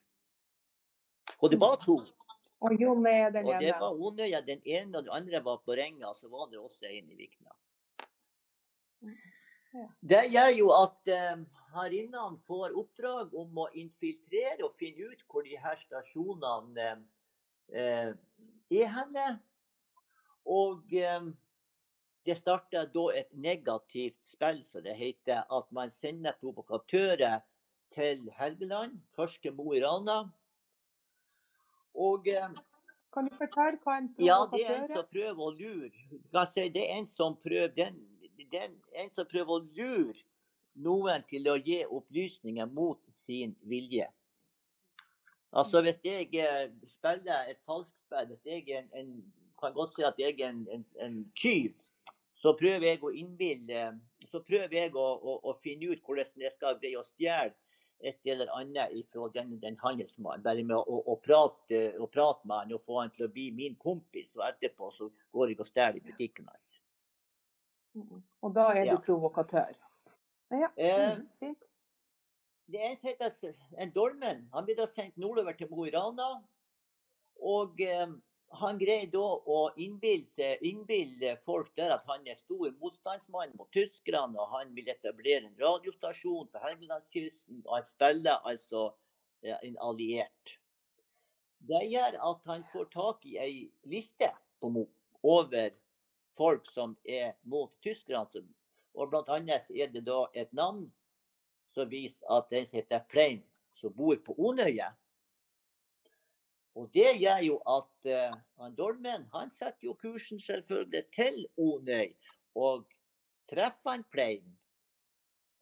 [1.43, 1.97] Og det var to.
[2.63, 3.79] Og Jon er den Og det ene.
[3.81, 4.39] var Onøya.
[4.41, 7.51] Den ene og den andre var på Renga, så var det også en i Vikna.
[9.99, 11.41] Det gjør jo at, eh,
[11.73, 17.03] herrinnene får oppdrag om å infiltrere og finne ut hvor de her stasjonene
[17.73, 18.13] eh,
[18.71, 19.25] er henne.
[20.45, 21.31] Og eh,
[22.25, 25.43] det starter da et negativt spill, som det heter.
[25.51, 27.41] At man sender provokatører
[27.93, 30.23] til Helgeland, først til Mo i Rana.
[31.93, 32.49] Og eh,
[33.13, 35.09] Kan du fortelle hva en ja, det er en som er?
[35.11, 35.91] prøver å lure.
[36.49, 37.99] Si, Det er en som prøver, den,
[38.51, 40.17] den, en som prøver å lure
[40.73, 44.07] noen til å gi opplysninger mot sin vilje.
[45.53, 50.05] Altså Hvis jeg eh, spiller et falskspill, hvis jeg er en, en, kan godt si
[50.07, 51.73] at jeg er en, en, en tyv,
[52.43, 53.83] så prøver jeg å innbille
[54.27, 57.53] Så prøver jeg å, å, å finne ut hvordan jeg skal greie å stjele
[58.03, 60.43] et eller annet fra den, den handelsmannen.
[60.43, 63.77] Bare med å, å, prate, prate med han og få han til å bli min
[63.79, 64.33] kompis.
[64.35, 66.73] Og etterpå så går jeg og stjeler i butikken hans.
[68.41, 68.95] Og da er Ja.
[68.97, 69.77] du provokatør.
[70.51, 71.69] Ja, Eh, mm, fint.
[72.67, 74.49] Det er en en Dolmen.
[74.53, 76.43] Han blir da sendt nordover til Mo i Rana.
[77.41, 78.07] Og eh,
[78.59, 84.37] han greier da å innbille, seg, folk der at han er stor motstandsmann mot tyskerne,
[84.37, 87.63] og han vil etablere en radiostasjon på Helgelandskysten.
[87.65, 88.91] Og han spiller altså
[89.41, 90.57] en alliert.
[91.63, 93.55] Det gjør at han får tak i ei
[93.89, 94.85] liste på
[95.23, 95.69] over
[96.37, 98.43] folk som er mot tyskerne.
[98.93, 100.85] Og blant annet er det da et navn
[101.73, 103.41] som viser at den som heter Plein,
[103.79, 104.91] som bor på Onøya.
[106.75, 112.13] Og det gjør jo at uh, han Dolmen han setter jo kursen selvfølgelig til Onøy.
[112.55, 112.87] Og
[113.49, 114.57] treffer han Pleim,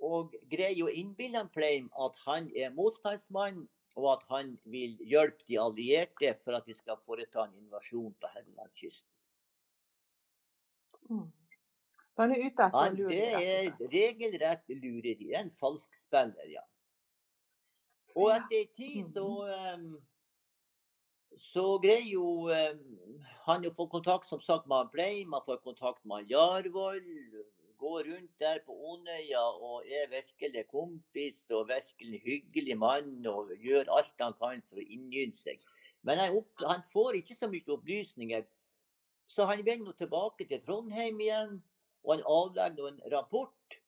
[0.01, 3.67] Og greier å innbille Pleim at han er motstandsmann,
[3.99, 8.31] og at han vil hjelpe de allierte for at de skal foreta en invasjon på
[8.33, 9.11] Helgelandskysten.
[11.11, 11.27] Mm.
[12.15, 15.33] Så han er ute etter Han, lure det er regelrett lureri.
[15.35, 16.63] En falsk spiller, ja.
[18.15, 19.27] Og etter en tid så
[19.75, 19.91] um,
[21.39, 22.75] så greier jo eh,
[23.47, 27.09] han å få kontakt som sagt med han Blei, man får kontakt med han Jarvoll.
[27.81, 33.89] Går rundt der på Onøya og er virkelig kompis og virkelig hyggelig mann og gjør
[33.97, 35.63] alt han kan for å innynne seg.
[36.05, 38.45] Men han, han får ikke så mye opplysninger,
[39.25, 41.57] så han vender tilbake til Trondheim igjen
[42.03, 43.80] og han avlegger en rapport.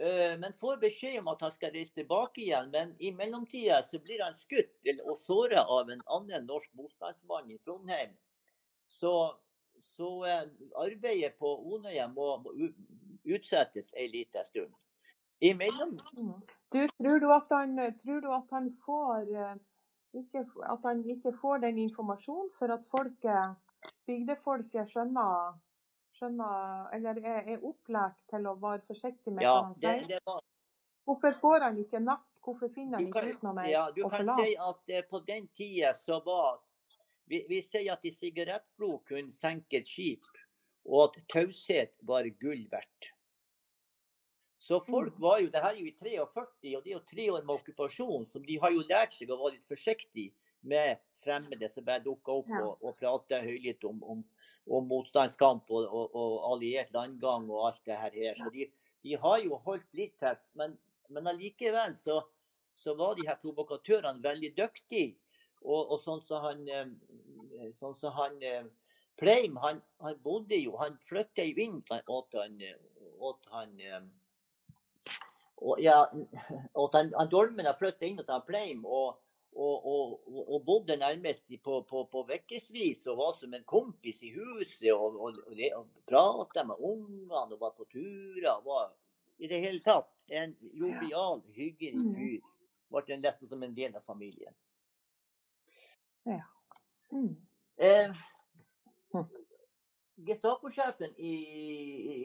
[0.00, 2.70] Eh, Men får beskjed om at han skal reise tilbake igjen.
[2.70, 7.58] Men i mellomtida så blir han skutt og såra av en annen norsk motstandsmann i
[7.58, 8.14] Trondheim.
[8.88, 9.14] Så,
[9.96, 10.44] så eh,
[10.78, 12.54] arbeidet på Onøya må, må
[13.26, 14.74] utsettes ei lita stund.
[15.40, 16.40] I mellom, Mm.
[16.72, 19.54] Du, tror du at han, tror du at han får eh,
[20.14, 23.54] ikke, at han ikke får den informasjonen for at folket,
[24.06, 25.54] bygdefolket skjønner,
[26.18, 30.06] skjønner eller er, er opplært til å være forsiktig med ja, hva han sier?
[30.10, 30.42] det var,
[31.08, 32.26] Hvorfor får han ikke napp?
[32.44, 35.48] Hvorfor finner han ikke ut noe mer ja, du kan si at eh, på den
[35.56, 36.60] tida så var
[37.28, 40.24] vi, vi sier at i sigarettblod kunne senke et skip,
[40.88, 43.10] og at taushet var gull verdt.
[44.58, 45.22] Så folk Mm.
[45.22, 47.54] var jo, det her er jo i 43, og det er jo tre år med
[47.54, 52.02] okkupasjon, så de har jo lært seg å være litt forsiktige med fremmede som bare
[52.02, 54.24] dukker opp og, og prater høylytt om, om,
[54.70, 58.18] om motstandskamp og, og, og alliert landgang og alt det her.
[58.38, 58.66] Så de,
[59.04, 60.76] de har jo holdt litt tekst, men,
[61.08, 62.20] men allikevel så,
[62.78, 65.16] så var de her provokatørene veldig dyktige.
[65.64, 68.68] Og, og sånn som han, eh, sånn så han eh,
[69.18, 72.60] Pleim, han, han bodde jo Han flytta jo inn åt han,
[73.18, 74.04] åt han eh,
[75.58, 76.04] og, ja,
[76.78, 79.18] og han, han Dolmen har flytta inn til Pleim og,
[79.58, 84.30] og, og, og bodde nærmest på, på, på vekkesvis, og var som en kompis i
[84.36, 88.62] huset og, og, og, prata med ungene og var på turer.
[88.64, 88.94] Var
[89.38, 92.14] i det hele tatt en jovial, hyggelig Mm.
[92.14, 92.54] fyr.
[92.88, 94.54] Ble nesten som en del av familien.
[96.24, 97.36] Mm.
[97.76, 98.14] Eh,
[99.12, 99.24] Hm.
[100.26, 101.32] Gestapo-sjefen i,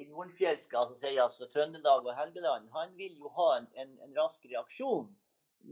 [0.01, 4.15] i Nordfjelska, altså, sier altså Trøndelag og Helgeland, han vil jo ha en, en, en
[4.17, 5.11] rask reaksjon.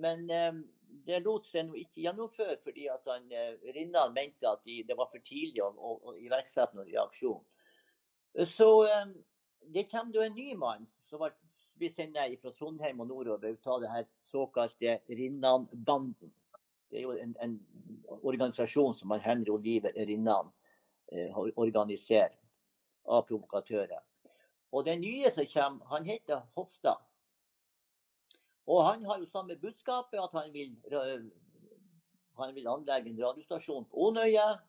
[0.03, 0.59] Men eh,
[1.05, 4.97] det lot seg nå ikke gjennomføre fordi at han, eh, Rinnan mente at de, det
[4.97, 7.41] var for tidlig å, å, å iverksette noen reaksjon.
[8.47, 9.13] Så eh,
[9.73, 11.23] det kommer jo en ny mann som
[11.89, 16.33] sendt ned fra Trondheim og nordover ut av det her såkalte Rinnan-banden.
[16.91, 17.55] Det er jo en, en
[18.21, 20.51] organisasjon som har Henry Oliver Rinnan
[21.11, 22.37] eh, organiserer
[23.07, 24.03] av provokatører.
[24.71, 26.99] Og den nye som kommer, han heter Hofstad.
[28.67, 30.75] Og han har jo samme budskapet, at han vil,
[32.37, 34.59] han vil anlegge en radiostasjon på Onøya.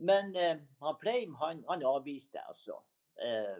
[0.00, 2.78] Men eh, han Pleim han, han avviste altså.
[3.18, 3.58] Eh,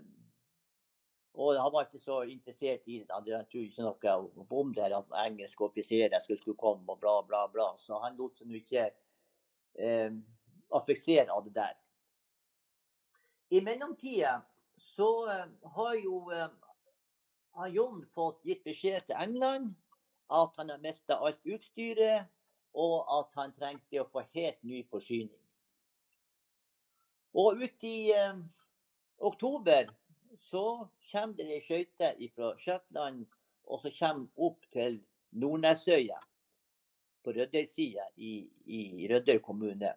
[1.38, 3.10] Og han var ikke så interessert i det.
[3.14, 7.44] Han trodde ikke noe om det at engelske offiserer skulle, skulle komme og bla, bla,
[7.52, 7.68] bla.
[7.78, 8.88] Så han lot seg ikke
[9.78, 10.16] eh,
[10.74, 11.76] affeksere av det der.
[13.54, 14.40] I mellomtida
[14.82, 16.48] så eh, har jo eh,
[17.58, 19.72] har Jon fått gitt beskjed til England
[20.34, 22.28] at han har mista alt utstyret,
[22.76, 25.40] og at han trengte å få helt ny forsyning.
[27.38, 28.36] Og uti eh,
[29.18, 29.88] oktober
[30.44, 30.64] så
[31.10, 33.24] kommer det ei skøyte fra Shetland
[33.68, 35.00] og så kommer opp til
[35.36, 36.18] Nordnesøya
[37.24, 39.92] på Rødøy-sida i, i Rødøy kommune.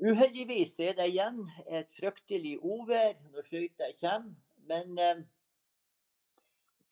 [0.00, 4.38] Uheldigvis er det igjen et fryktelig ovær når skøyta kommer.
[4.70, 5.20] Men eh,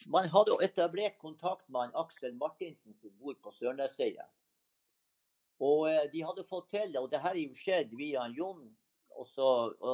[0.07, 4.27] man hadde etablert kontakt med Aksel Martinsen som bor på Sørnesøya.
[5.59, 8.69] Og eh, de hadde fått til, og det her er jo skjedd via Jon
[9.19, 9.27] og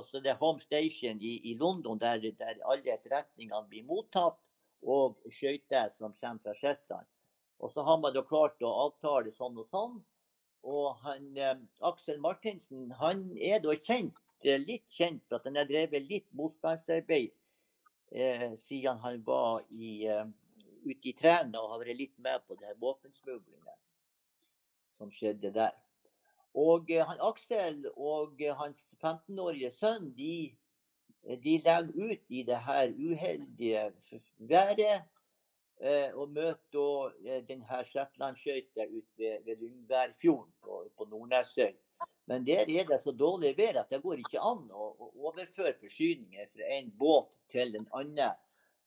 [0.05, 4.37] så det Home Station i, i London, der, der, alle etterretningene blir mottatt,
[4.85, 7.07] og skøyter som kommer fra Shetland.
[7.65, 9.95] Og så har man da klart å avtale sånn og sånn.
[10.69, 11.57] Og han, eh,
[11.89, 17.33] Aksel Martinsen han er da kjent, litt kjent for at han har drevet litt motstandsarbeid
[18.57, 20.27] siden han var i, eh,
[20.85, 23.81] ute i trærne og har vært litt med på det våpensmuglingen
[24.95, 25.73] som skjedde der.
[26.55, 30.55] Og eh, han Aksel og eh, hans 15-årige sønn de,
[31.27, 33.91] eh, de, legger ut i det her uheldige
[34.39, 35.11] været
[36.15, 41.75] og møter denne shetlandsskøyta ute ved, ved Lundbergfjorden på, på Nordnesøy.
[42.31, 45.77] Men der er det så dårlig vær at det går ikke an å, å overføre
[45.81, 48.41] forsyninger fra en båt til en annen.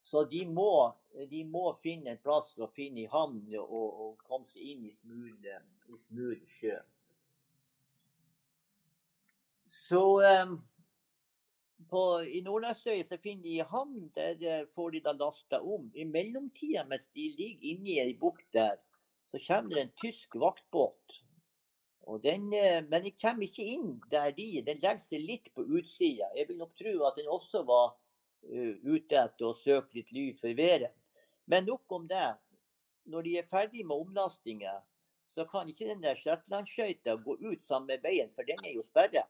[0.07, 0.93] Så de må,
[1.29, 4.93] de må, finne en plass å finne i havn og, og komme seg inn i
[4.93, 6.77] i smul sjø.
[9.67, 10.55] Så um,
[11.91, 14.09] på, I Nordlandsøy så finner de havn.
[14.15, 15.89] Der eh, får de da lasta om.
[15.95, 18.79] I mellomtida, mens de ligger inni ei bukt der,
[19.31, 21.19] så kommer det en tysk vaktbåt.
[22.23, 26.29] Den, eh, men den kommer ikke inn der de Den legger seg litt på utsida.
[26.35, 27.97] Jeg vil nok tro at den også var
[28.47, 30.95] uh, ute etter å søke litt ly for været.
[31.51, 32.29] Men nok om det.
[33.11, 34.77] Når de er ferdig med omlastinga,
[35.31, 39.23] så kan ikke den der shetlandsskøyta gå ut samme veien, for den er jo sperra.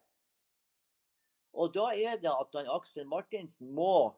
[1.53, 4.13] Og da er det at Aksel Martinsen må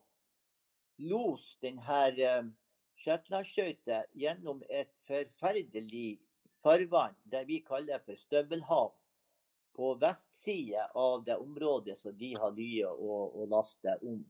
[0.99, 2.53] lose denne um,
[2.99, 6.19] shetlandsskøyta gjennom et forferdelig
[6.63, 8.91] farvann, det vi kaller for støvelhav,
[9.75, 14.23] på vestsida av det området som de har lyet og lastet om.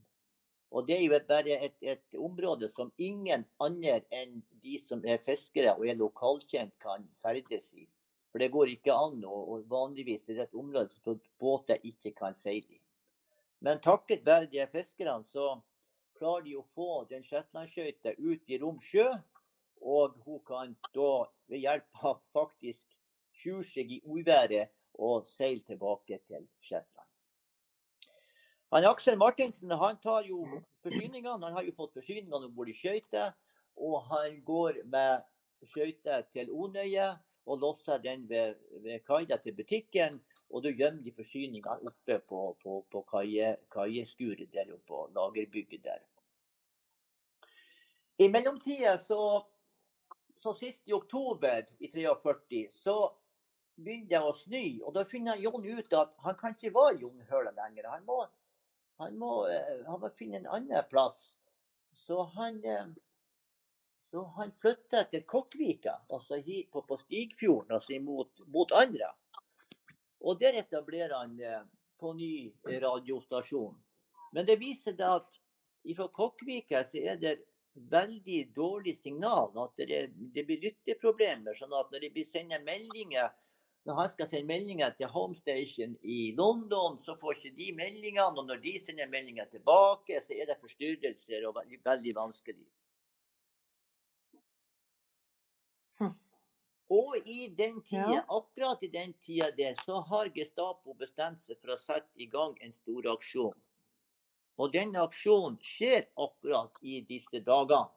[0.69, 5.17] Og Det er jo bare et, et, område som ingen andre enn de som er
[5.17, 7.87] fiskere og er lokalkjent, kan ferdes i.
[8.29, 12.37] For det går ikke an, og vanligvis er det et område som båter ikke kan
[12.37, 12.81] seile i.
[13.65, 15.55] Men takket være de fiskerne så
[16.19, 19.07] klarer de å få den shetlandsskøyta ut i rom sjø.
[19.81, 22.85] Og hun kan da ved hjelp av faktisk
[23.35, 27.09] skjule seg i uværet og seile tilbake til Shetland.
[28.69, 30.43] Han Aksel Martinsen han tar jo
[30.83, 31.41] forsyningene.
[31.41, 33.33] Han har jo fått forsyningene om bord i skøyter.
[33.79, 35.23] Og han går med
[35.65, 37.07] skøyter til Onøye
[37.49, 40.19] og losser den ved, ved kaia til butikken.
[40.49, 46.05] Og da gjemmer de forsyningene oppe på, på, på kaieskuret der oppe på lagerbygget der.
[48.19, 49.41] I mellomtida så,
[50.39, 52.95] så sist i oktober i 43 så
[53.75, 54.63] begynner det å snø.
[54.85, 57.89] Og da finner Jon ut at han kan ikke være Jonghøla lenger.
[57.91, 58.19] Han må,
[59.03, 61.21] han, må, eh, han må, finne en annen plass.
[62.05, 62.87] Så han, eh,
[64.11, 69.11] så han flytter til Kokkvika, altså hit på, på Stigfjorden, altså mot, mot Andra.
[70.19, 71.61] Og der etablerer han eh,
[71.99, 72.33] på ny
[72.63, 73.75] radiostasjon.
[74.31, 75.39] Men det viser seg at
[75.95, 77.37] fra Kokkvika så er det
[77.91, 79.53] veldig dårlig signal.
[79.63, 80.01] At det,
[80.35, 81.57] det blir lytteproblemer.
[81.57, 83.29] sånn at når de blir sendt meldinger
[83.87, 88.35] når han skal sende meldinger til Home Station i London, så får ikke de meldingene.
[88.37, 92.67] Og når de sender meldinger tilbake, så er det forstyrrelser og veldig, veldig vanskelig.
[96.89, 98.21] Og i den tida, ja.
[98.33, 102.55] akkurat i den tida der, så har Gestapo bestemt seg for å sette i gang
[102.65, 103.53] en stor aksjon.
[104.59, 107.87] Og den aksjonen skjer akkurat i disse dagene.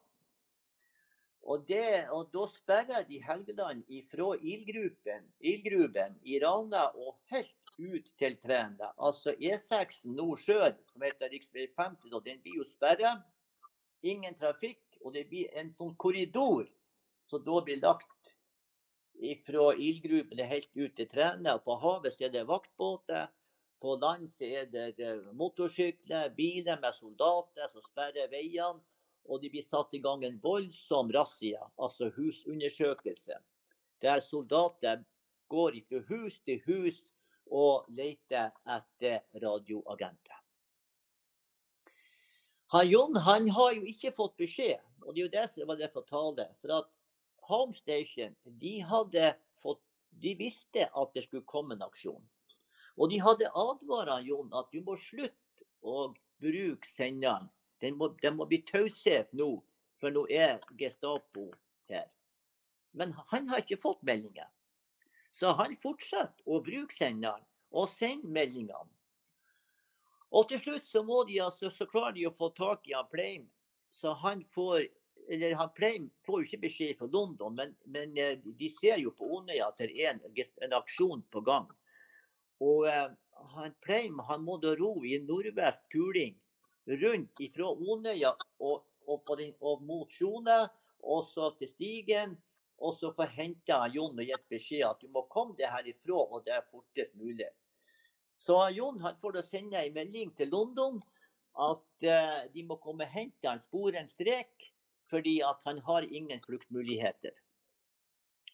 [1.43, 8.37] Og, det, og da sperrer de Helgeland ifra ildgruben, i Rana og helt ut til
[8.39, 8.93] Træna.
[8.97, 11.67] Altså E6 nord-sør, som heter rv.
[11.75, 13.17] 50, den blir jo sperra.
[14.03, 16.69] Ingen trafikk, og det blir en sånn korridor
[17.27, 18.33] som da blir lagt
[19.43, 21.57] fra ildgruben helt ut til Træna.
[21.59, 23.27] På havet er det vaktbåter.
[23.83, 28.79] På land så er det, det motorsykler, biler med soldater som sperrer veiene.
[29.27, 33.37] Og det blir satt i gang en voldsom razzia, altså husundersøkelse.
[34.03, 35.03] Der soldater
[35.51, 37.01] går fra hus til hus
[37.51, 40.39] og leter etter radioagenter.
[42.73, 45.79] Han Jon han har jo ikke fått beskjed, og det er jo det som var
[45.79, 46.47] det fatale.
[46.61, 46.87] For at
[47.51, 49.83] Home Station de hadde fått,
[50.23, 52.23] de visste at det skulle komme en aksjon.
[52.97, 56.13] Og de hadde advart Jon at du må slutte å
[56.43, 57.49] bruke senderen.
[57.81, 59.57] Den må, den må bli taushet nå,
[59.99, 61.49] for nå er Gestapo
[61.91, 62.07] her.
[62.93, 64.47] Men han har ikke fått meldinger.
[65.33, 68.91] Så han fortsetter å bruke senderen og sende meldingene.
[70.33, 73.49] Og til slutt så, de, altså, så klarer de å få tak i han Pleim.
[73.93, 74.85] Så han får
[75.29, 79.13] eller han Pleim får jo ikke beskjed fra London, men, men eh, de ser jo
[79.15, 80.23] på Onøya at det er en,
[80.65, 81.69] en aksjon på gang.
[82.63, 83.11] Og eh,
[83.55, 86.35] han Pleim han må ro i nordvest kuling
[87.03, 90.63] rundt ifra Onøya og, og, den, og mot Sjone,
[91.03, 92.37] og så til Stigen.
[92.83, 96.43] Og så får hente Jon og gitt beskjed at du må komme deg herifra, og
[96.43, 97.47] det er fortest mulig.
[98.41, 100.99] Så Jon han får da sende en melding til London
[101.63, 104.71] at eh, de må komme og hente han, spore en strek,
[105.11, 107.35] fordi at han har ingen fluktmuligheter.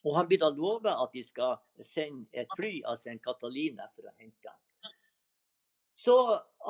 [0.07, 4.07] Og han blir da lova at de skal sende et fly, altså en Catalina, for
[4.07, 4.93] å hente ham.
[5.99, 6.15] Så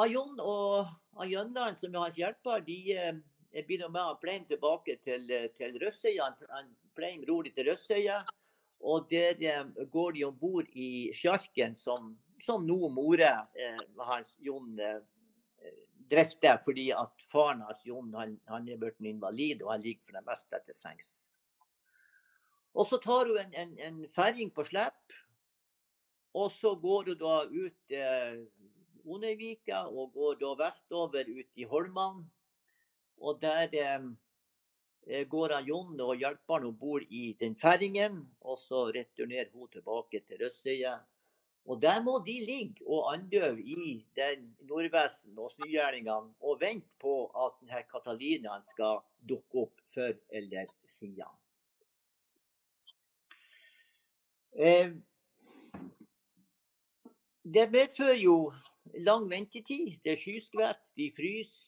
[0.02, 0.90] Ajon og
[1.22, 3.20] Ajøndalen, som er hans hjelper, de eh,
[3.62, 6.32] begynner med å Pleim tilbake til, til Røssøya.
[6.98, 8.24] Pleim ror til Røssøya.
[8.80, 12.16] Og der eh, går de om bord i sjarken som,
[12.46, 15.02] som nå More, eh, hans Jon, eh,
[16.10, 20.20] drifter, fordi at faren hans Jon han, han er blitt invalid og han ligger for
[20.20, 21.12] det meste til sengs.
[22.76, 25.18] Og så tar hun en, en, en ferring på slep.
[26.38, 28.42] Og så går hun da ut eh,
[29.10, 32.22] Onøyvika og går da vestover ut i Holman.
[33.18, 38.22] Og der eh, går han Jon og hjelper han om bord i den ferringen.
[38.42, 41.00] Og så returnerer hun tilbake til Røssøya.
[41.70, 47.28] Og der må de ligge og andøve i den Nordvesten og snøgjerningene og vente på
[47.46, 51.30] at denne Katalinaen skal dukke opp før eller siden.
[54.49, 54.49] Eh,
[57.54, 58.54] det medfører jo
[59.06, 60.00] lang ventetid.
[60.04, 61.66] Det er skyskvett, de fryser.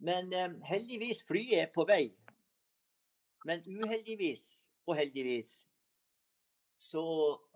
[0.00, 2.06] Men eh, heldigvis, flyet er på vei.
[3.44, 5.52] Men uheldigvis og heldigvis
[6.80, 7.04] så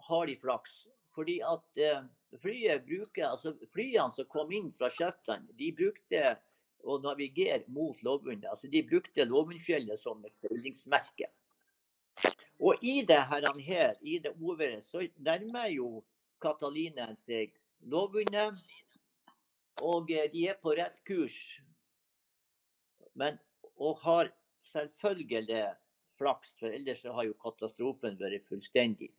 [0.09, 0.84] har de flaks.
[1.14, 2.05] Fordi at eh,
[2.42, 6.34] flyet bruker, altså flyene som kom inn fra Shetland, de brukte
[6.84, 8.50] å navigere mot lovbundet.
[8.50, 11.30] Altså de brukte Lovundfjellet som et seilingsmerke.
[12.64, 16.04] Og i det her, i det oværet, så nærmer jo
[16.40, 17.52] Katalinen seg
[17.92, 18.60] lovbundet.
[19.82, 21.36] Og eh, de er på rett kurs.
[23.14, 23.38] Men
[23.76, 24.30] og har
[24.70, 25.66] selvfølgelig
[26.18, 29.10] flaks, for ellers har jo katastrofen vært fullstendig.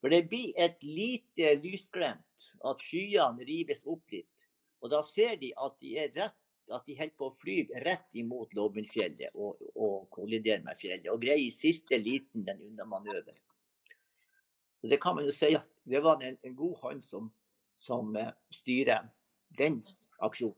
[0.00, 4.30] For det blir et lite lysglemt at skyene rives opp litt.
[4.80, 6.39] Og da ser de at de er rett
[6.74, 11.10] at de holder på å fly rett imot Låbundfjellet og, og kollidere med fjellet.
[11.12, 13.36] Og greier i siste liten den unna manøver.
[14.80, 17.28] Så det kan man jo si at det var en, en god hånd som,
[17.82, 19.10] som uh, styrer
[19.58, 19.82] den
[20.24, 20.56] aksjonen.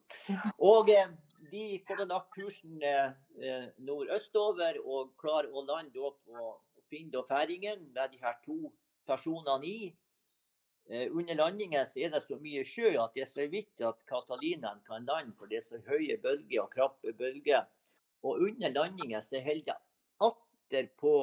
[0.63, 1.15] Og uh,
[1.51, 7.89] de får lagt kursen uh, nordøstover og klarer å lande opp og, og finne færingen
[7.97, 8.71] med de her to
[9.09, 9.91] personene i.
[10.91, 14.03] Eh, under landingen så er det så mye sjø at det er så vidt at
[14.09, 17.69] Catalinaen kan lande, for det er så høye bølger og krappe bølger.
[18.23, 19.79] Og under landingen så holder det
[20.27, 21.15] atter på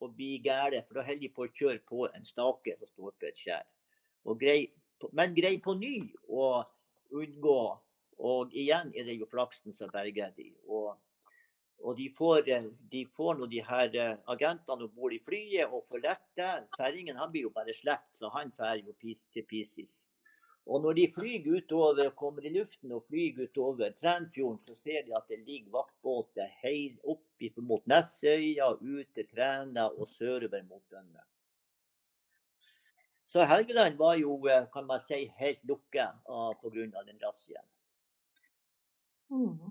[0.00, 3.16] å bli gære, for da holder de på å kjøre på en stake som står
[3.16, 3.66] på et skjær.
[4.40, 4.60] Grei,
[5.16, 5.96] men greier på ny
[6.28, 6.46] å
[7.14, 7.60] unngå.
[8.26, 10.50] Og igjen er det jo flaksen som berger de.
[11.84, 15.68] Og de får, eh, de får nå de her eh, agentene om bord i flyet
[15.70, 16.48] og får lette.
[16.76, 20.00] Ferringen han blir jo bare sluppet, så han drar jo til Pisis.
[20.66, 25.14] Og når de flyr utover, kommer i luften og flyr utover Trænfjorden, så ser de
[25.14, 27.22] at det ligger vaktbåter helt opp
[27.62, 31.22] mot Nessøya, ut til Træna og sørover mot Dønne.
[33.26, 37.02] Så Helgeland var jo, eh, kan man si, helt lukket pga.
[37.06, 37.68] den razziaen.
[39.30, 39.70] Mm.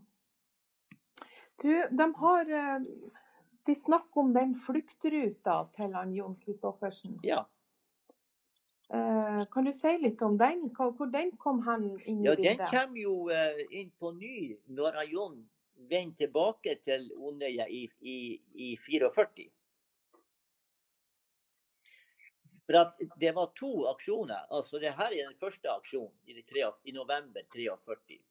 [1.62, 2.82] Du, de har eh,
[3.66, 7.20] De snakker om den fluktruta til han Jon Kristoffersen.
[7.26, 7.46] Ja.
[8.94, 10.68] Eh, kan du si litt om den?
[10.76, 12.62] Hvor den kom han inn i ja, bildet?
[12.62, 14.38] Den kommer jo eh, inn på ny
[14.78, 15.40] når han Jon
[15.90, 18.20] vender tilbake til Onøya i, i,
[18.54, 19.50] i 44.
[22.66, 24.46] For det var to aksjoner.
[24.50, 26.46] altså det her er den første aksjonen i,
[26.90, 28.22] i november 43.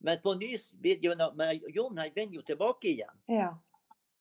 [0.00, 0.54] Men på ny,
[1.34, 3.16] men Jon han vender jo tilbake igjen.
[3.28, 3.50] Ja,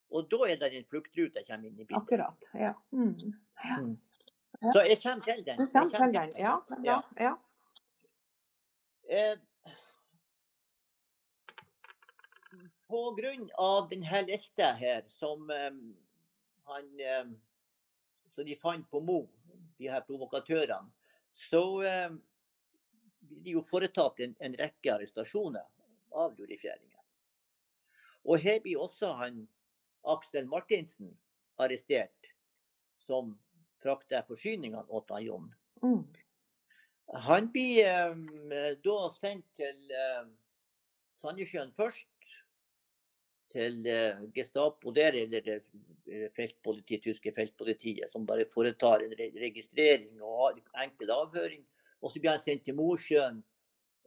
[0.10, 2.02] Og da er det en fluktrute jeg kommer inn i bildet.
[2.02, 2.48] akkurat.
[2.58, 2.74] Ja.
[2.92, 3.14] Mm.
[3.64, 3.78] ja.
[3.78, 3.94] Mm.
[4.74, 5.60] Så jeg kommer til den.
[5.62, 6.34] Du kommer til den.
[6.38, 6.98] Ja, ja.
[7.20, 7.36] Ja.
[9.10, 9.38] Eh,
[12.90, 15.70] på grunn av denne lista her, som eh,
[16.70, 17.30] han eh,
[18.36, 19.22] som de fant på Mo,
[19.78, 20.90] de her provokatørene,
[21.50, 22.10] så eh,
[23.30, 25.66] blir jo foretatt en, en rekke arrestasjoner
[26.12, 26.98] av jurifjæringer.
[28.30, 29.44] Og her blir også han
[30.10, 31.14] Aksel Martinsen
[31.60, 32.32] arrestert,
[33.04, 33.36] som
[33.84, 35.50] frakter forsyningene åt han Jon.
[35.84, 36.04] Mm.
[37.26, 40.28] Han blir eh, da sendt til eh,
[41.18, 42.08] Sandnessjøen først.
[43.50, 45.62] Til eh, Gestapo der, eller det
[46.36, 51.66] feltpoliti, tyske feltpolitiet, som bare foretar en re registrering og har enkel avhøring.
[52.02, 53.42] Og så ble han sendt til Mosjøen,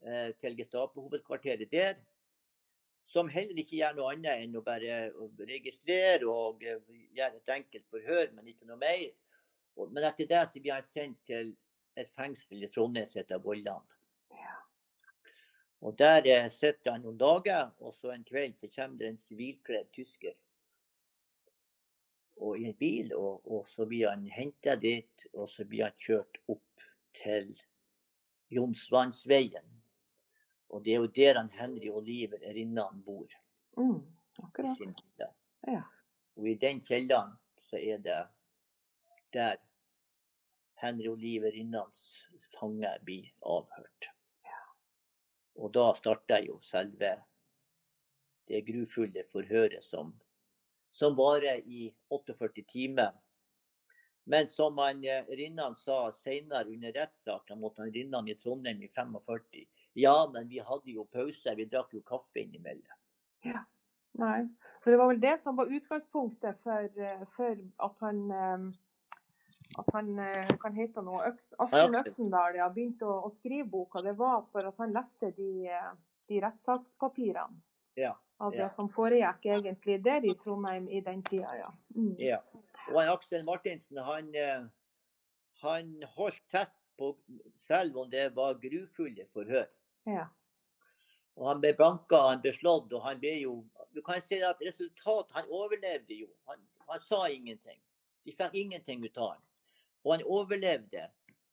[0.03, 1.97] eh, til Gestapo-hovedkvarteret der.
[3.07, 5.11] Som heller ikke gjør noe annet enn å bare
[5.49, 6.80] registrere og eh,
[7.12, 9.11] gjøre et enkelt forhør, men ikke noe mer.
[9.76, 11.55] Og, men etter det så blir han sendt til
[12.01, 13.84] et fengsel i Trondheim som heter Vollan.
[15.82, 19.18] Og der eh, sitter han noen dager, og så en kveld så kommer det en
[19.18, 20.36] sivilkledd tysker.
[22.38, 25.99] Og i en bil, og, og så blir han henta dit, og så blir han
[25.99, 26.86] kjørt opp
[27.18, 27.51] til
[28.53, 29.68] Jonsvannsveien.
[30.72, 33.28] Og det er jo der han Henry Oliver Rinnan bor.
[33.76, 34.00] Mm.
[34.38, 34.78] i Akkurat.
[34.78, 35.34] kjeller.
[35.66, 35.82] Ja.
[36.36, 38.20] Og i den kjelleren så er det
[39.32, 39.57] der
[40.82, 42.26] Henry Oliver Rinnans
[42.59, 44.09] fange blir avhørt.
[45.55, 47.12] Og da starter jo selve
[48.48, 50.11] det grufulle forhøret som,
[50.90, 53.12] som varer i 48 timer.
[54.24, 58.88] Men som han, eh, Rinnan sa senere under rettssaken mot han Rinnan i Trondheim i
[58.88, 62.98] 45 Ja, men vi hadde jo pause, vi drakk jo kaffe innimellom.
[63.42, 63.64] Ja.
[64.12, 64.48] Nei.
[64.84, 68.72] For det var vel det som var utgangspunktet for, eh, for at han eh,
[69.78, 70.18] at han
[70.60, 71.94] kan hete noe Øks, Aksel.
[71.96, 74.02] Øksendal ja, begynte å, å skrive boka.
[74.04, 75.70] Det var for at han leste de,
[76.28, 77.56] de rettssakspapirene
[77.96, 78.12] Ja.
[78.38, 78.64] av Ja.
[78.66, 81.70] det som foregikk egentlig der i Trondheim i den tida, ja.
[81.96, 82.14] Mm.
[82.18, 82.42] Ja.
[82.93, 84.68] Og han Aksel Martinsen, han, eh,
[85.62, 87.14] han holdt tett på,
[87.57, 89.66] selv om det var grufulle forhør.
[90.07, 90.28] ja.
[91.40, 93.55] Og han ble banka, han ble slått, og han ble jo
[93.93, 96.28] Du kan si at resultatet Han overlevde jo.
[96.49, 97.80] Han, han sa ingenting.
[98.24, 99.43] De fikk ingenting ut av han.
[100.05, 101.07] Og han overlevde.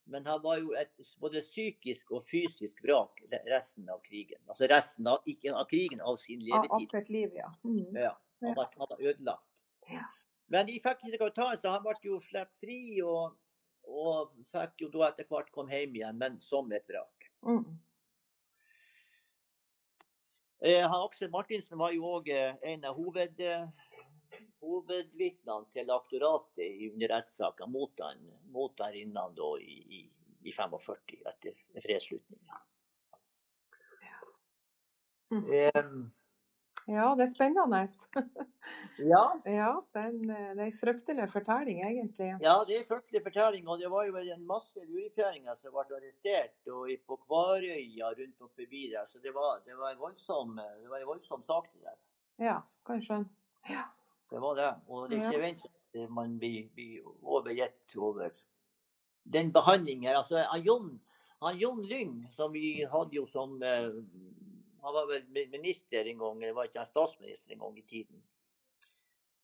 [0.09, 4.39] Men han var jo et både psykisk og fysisk vrak resten av krigen.
[4.49, 6.71] Altså resten av, ikke av krigen, av sin levetid.
[6.71, 7.51] av sitt liv, ja.
[7.63, 7.93] Mm.
[7.93, 9.45] Ja, han var, han var ødelagt.
[9.91, 10.07] Ja.
[10.53, 12.79] Men de fikk ikke noe ta, så han ble jo sluppet fri.
[13.05, 13.35] Og,
[13.89, 17.29] og fikk jo da etter hvert komme hjem igjen, men som et vrak.
[17.45, 17.77] Mm.
[20.59, 23.69] Eh, Aksel Martinsen var jo òg en av hoved, eh,
[24.59, 30.01] hovedvitnene til aktoratet under rettssaken mot han, mot han Rinnan da i, i,
[30.43, 32.59] i 45 etter fredsslutninga.
[35.29, 35.45] Mm.
[35.53, 35.83] Eh,
[36.89, 37.79] Ja, det er spennende.
[39.11, 42.29] ja, Ja, det en, eh, det er en fryktelig fortelling, egentlig.
[42.41, 43.67] Ja, det er en fryktelig fortelling.
[43.69, 48.41] Og det var jo en masse lurefjæringer som ble arrestert og i- på Kvarøya rundt
[48.41, 49.05] og forbi der.
[49.11, 51.99] Så det var, det var, en, voldsom, det var en voldsom sak det der.
[52.39, 53.29] Ja, kan jeg skjønne.
[53.69, 53.83] Ja.
[54.31, 54.71] Det var det.
[54.87, 58.29] Og det er ikke vent at man blir, blir overgitt over
[59.25, 60.15] den behandlingen.
[60.15, 60.99] Altså, Jon,
[61.41, 63.89] han Jon Lyng, som vi hadde jo som eh,
[64.81, 68.21] Han var vel minister en gang, eller var ikke han statsminister en gang i tiden.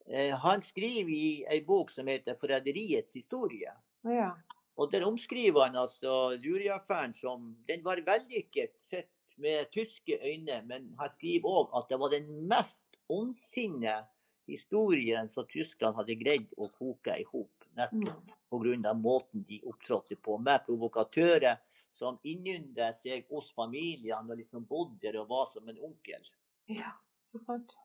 [0.08, 3.78] Eh, han skriver i ei bok som heter 'Forræderiets historie'.
[4.04, 4.32] ja.
[4.78, 10.96] Og der omskriver han altså Luria-affæren som Den var vellykket sett med tyske øyne, men
[11.00, 14.06] han skriver òg at det var den mest ondsinne
[14.48, 17.66] historien som Tyskland hadde greid å koke i hop.
[17.76, 18.82] Nettopp Mm.
[18.84, 18.94] pga.
[18.94, 21.58] måten de opptrådte på, med provokatører
[21.96, 26.28] som innynda seg hos familiene og liksom bodde der og var som en onkel.
[26.72, 26.92] Ja,
[27.32, 27.76] så sant.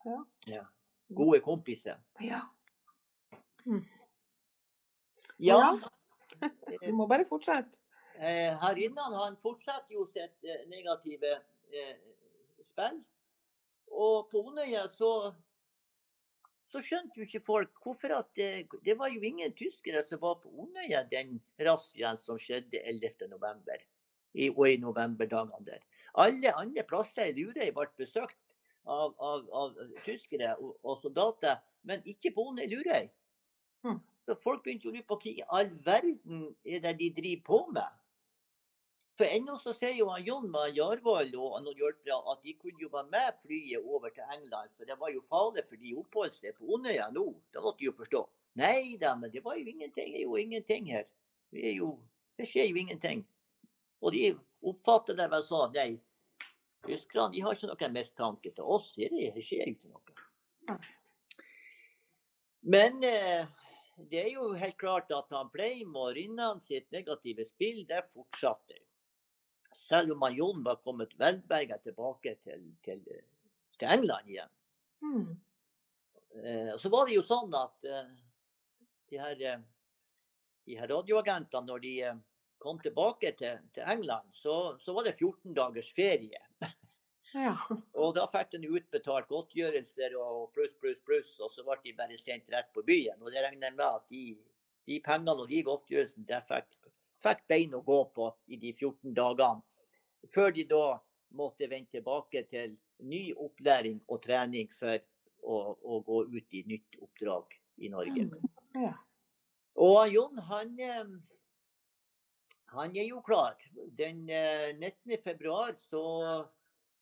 [0.49, 0.65] Ja.
[1.15, 1.99] Gode kompiser.
[2.19, 2.45] ja.
[5.41, 5.79] Ja,
[6.81, 7.77] Du må bare fortsette.
[8.21, 11.31] Eh, her innan han fortsetter jo sitt eh, negative
[11.73, 11.95] eh,
[12.65, 12.99] spill.
[13.91, 15.31] Og på Onøya så,
[16.69, 20.37] så skjønte jo ikke folk hvorfor at det, det var jo ingen tyskere som var
[20.43, 23.81] på Onøya den razziaen som skjedde 11.11.
[24.33, 25.81] I, og i novemberdagene der.
[26.19, 28.37] Alle andre plasser i Lurøy ble besøkt
[28.85, 29.75] av, av, av
[30.05, 33.09] tyskere og, og soldater, men ikke boende i Lurøy.
[33.87, 33.99] Mm.
[34.25, 37.59] Så folk begynte å lure på hva i all verden er det de driver på
[37.73, 38.01] med.
[39.19, 42.89] For ennå så sier jo han med Jarvold og noen hjelpere at de kunne jo
[42.93, 46.55] være med flyet over til England, for det var jo farlig for de oppholdt seg
[46.57, 47.27] på Onøya nå.
[47.53, 48.23] Det måtte de jo forstå.
[48.61, 50.09] Nei da, men det var jo ingenting.
[50.15, 51.05] Det er jo ingenting her.
[51.51, 51.91] Det, jo,
[52.39, 53.21] det skjer jo ingenting.
[54.01, 54.31] Og de
[54.67, 55.75] oppfatter det vel sånn.
[55.75, 55.99] Nei,
[56.87, 58.93] tyskerne de har ikke noen mistanke til oss.
[58.97, 60.77] Det skjer ikke noe.
[62.61, 63.49] Men eh,
[64.09, 68.77] det er jo helt klart at han Pleim og Rinnan sitt negative spill, det fortsatte.
[69.77, 74.51] Selv om han Jon var kommet velberga tilbake til, til, til, England igjen.
[75.01, 75.31] Mm.
[76.43, 78.11] Eh, så var det jo sånn at eh,
[79.09, 79.63] de her, eh,
[80.69, 82.21] de her radioagentene, når de eh,
[82.61, 86.41] kom tilbake til, til England, så, så, var det 14 dagers ferie.
[87.33, 87.55] Ja.
[88.01, 92.19] og da fikk de utbetalt godtgjørelser og pluss, pluss, pluss, og så ble de bare
[92.21, 93.19] sendt rett på byen.
[93.21, 94.25] Og det regner jeg med at de,
[94.89, 96.91] de pengene og de godtgjørelsene de fikk,
[97.25, 99.65] fikk bein å gå på i de 14 dagene.
[100.29, 100.85] Før de da
[101.37, 102.75] måtte vende tilbake til
[103.09, 104.99] ny opplæring og trening for
[105.41, 108.27] å, å gå ut i nytt oppdrag i Norge.
[108.29, 108.51] Mm.
[108.77, 108.93] Ja.
[109.81, 111.07] Og Jon, han, eh,
[112.71, 113.57] han er jo klar.
[113.97, 115.11] Den 19.
[115.11, 116.03] Eh, februar så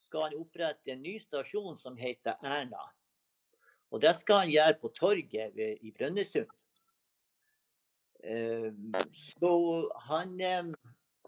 [0.05, 2.82] skal han opprette en ny stasjon som heter Erna.
[3.93, 6.49] Og det skal han gjøre på torget i Brønnøysund.
[8.24, 8.72] Eh,
[9.13, 9.53] så
[10.09, 10.74] han eh,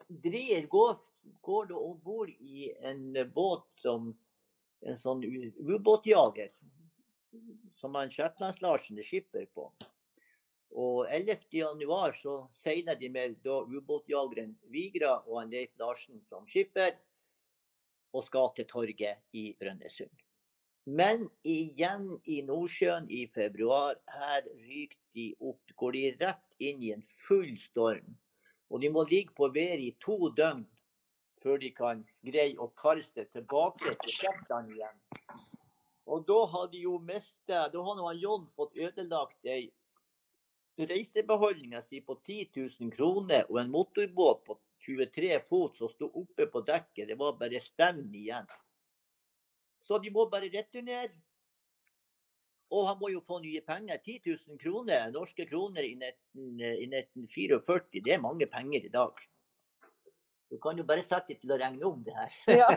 [0.10, 0.98] driver, går,
[1.42, 4.12] går om bord i en båt som
[4.82, 5.22] en sånn
[5.62, 6.50] ubåtjager.
[7.78, 9.70] Som han Shetlands-Larsen er skipper på.
[10.72, 16.96] Og 11.1 så seiler de med ubåtjageren Vigra og han Leif Larsen som skipper
[18.16, 20.14] og skal til torget i Brønnøysund.
[20.86, 25.62] Men igjen i Nordsjøen i februar, her ryker de opp.
[25.78, 28.16] Går de rett inn i en full storm.
[28.72, 30.66] Og de må ligge på været i to døgn
[31.44, 34.98] før de kan greie å karre seg tilbake til Shetland igjen.
[36.06, 39.72] Og da hadde jo mista da hadde John fått ødelagt ei
[40.78, 46.48] reisebeholdninga si på 10 000 kroner og en motorbåt på 23 fot som sto oppe
[46.50, 47.08] på dekket.
[47.08, 48.48] Det var bare stevn igjen.
[49.86, 51.14] Så de må bare returnere.
[52.72, 54.00] Og han må jo få nye penger.
[54.00, 59.20] 10 000 kroner, norske kroner i 1944, det er mange penger i dag.
[60.52, 62.38] Du kan jo bare sette til å regne om det her.
[62.52, 62.70] Ja.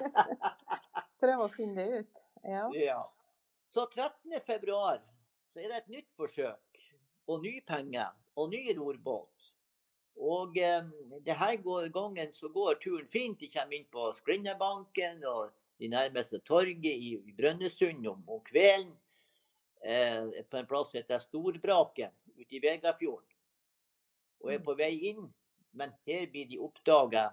[1.20, 2.20] Prøve å finne det ut.
[2.44, 2.68] Ja.
[2.76, 3.00] ja.
[3.68, 5.00] Så 13.2
[5.50, 6.69] så er det et nytt forsøk.
[7.26, 8.14] Og nye penger.
[8.36, 9.50] Og ny rorbåt.
[10.20, 10.84] Og eh,
[11.24, 13.40] denne gangen så går turen fint.
[13.40, 18.92] De kommer inn på Skrinnebanken og de nærmeste torget i, i Brønnøysund om, om kvelden.
[19.84, 23.36] Eh, på en plass som heter Storbraken ute i Vegafjorden.
[24.44, 24.64] Og er mm.
[24.66, 25.30] på vei inn,
[25.72, 27.30] men her blir de oppdaga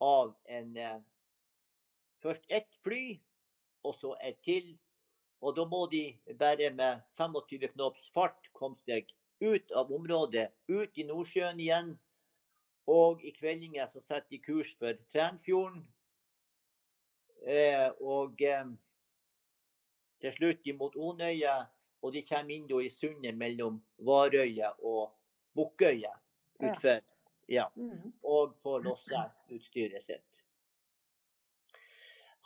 [0.00, 0.98] av en eh,
[2.20, 3.14] Først ett fly,
[3.80, 4.74] og så et til.
[5.40, 6.02] Og da må de
[6.36, 9.08] bare med 25 knops fart komme seg
[9.40, 11.94] ut av området, ut i Nordsjøen igjen
[12.90, 15.82] og i kveldinger så setter de kurs for Trænfjorden.
[17.46, 18.72] Eh, og eh,
[20.20, 21.54] til slutt imot Onøya,
[22.02, 25.12] og de kommer inn i sundet mellom Varøya og
[25.56, 26.12] Bukkøya
[26.60, 27.00] utfor.
[27.48, 27.66] Ja.
[27.74, 28.12] Mm.
[28.22, 30.26] Og får lossa utstyret sitt.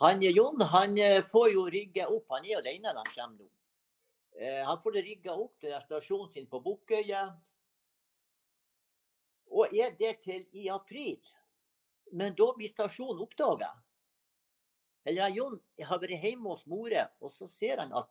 [0.03, 2.25] Han, Jon han eh, får jo rigge opp.
[2.29, 3.51] Han er alene når han kommer nå.
[4.35, 7.25] Eh, han får det rigga opp til stasjonen sin på Bukkøya
[9.55, 11.19] og er der til i april.
[12.11, 13.71] Men da blir stasjonen oppdaga.
[15.05, 18.09] Eller Jon har vært hjemme hos mora, og så ser han at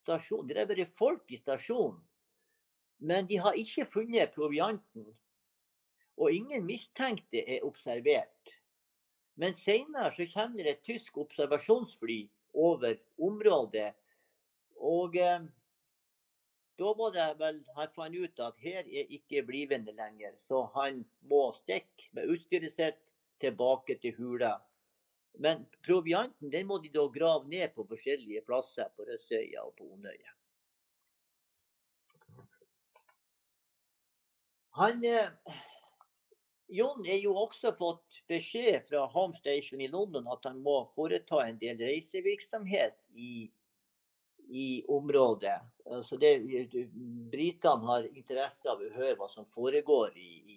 [0.00, 2.00] stasjon, det har vært folk i stasjonen.
[2.98, 5.10] Men de har ikke funnet provianten.
[6.16, 8.54] Og ingen mistenkte er observert.
[9.36, 12.22] Men senere så kommer det et tysk observasjonsfly
[12.56, 13.90] over området.
[14.80, 15.44] Og eh,
[16.76, 21.04] da må det vel han fant ut at her er ikke blivende lenger, så han
[21.30, 22.98] må stikke med utstyret sitt
[23.40, 24.56] tilbake til hula.
[25.40, 29.88] Men provianten den må de da grave ned på forskjellige plasser på Røsøya og på
[29.96, 30.32] Onøya.
[34.76, 35.60] Han, eh,
[36.68, 41.40] Jon er jo også fått beskjed fra Home Station i London at han må foreta
[41.46, 43.46] en del reisevirksomhet i
[44.48, 45.60] i området.
[46.04, 46.38] Så det,
[47.30, 50.30] Britene har interesse av å høre hva som foregår i,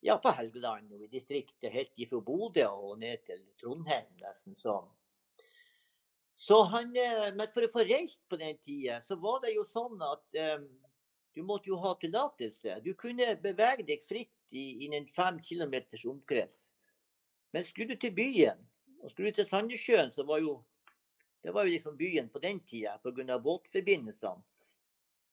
[0.00, 4.08] ja, på Helgeland og i distriktet, helt fra Bodø og ned til Trondheim.
[4.22, 4.88] nesten sånn.
[6.40, 9.64] Så han, eh, men for å få reist på den tida, så var det jo
[9.68, 10.68] sånn at um,
[11.30, 12.80] Du måtte jo ha tillatelse.
[12.82, 16.64] Du kunne bevege deg fritt i, innen fem kilometers omkrets.
[17.54, 18.58] Men skulle du til byen,
[18.98, 20.56] og skulle du til Sandnessjøen, så var jo
[21.42, 23.38] det var jo liksom byen på den tida pga.
[23.38, 24.42] båtforbindelsene.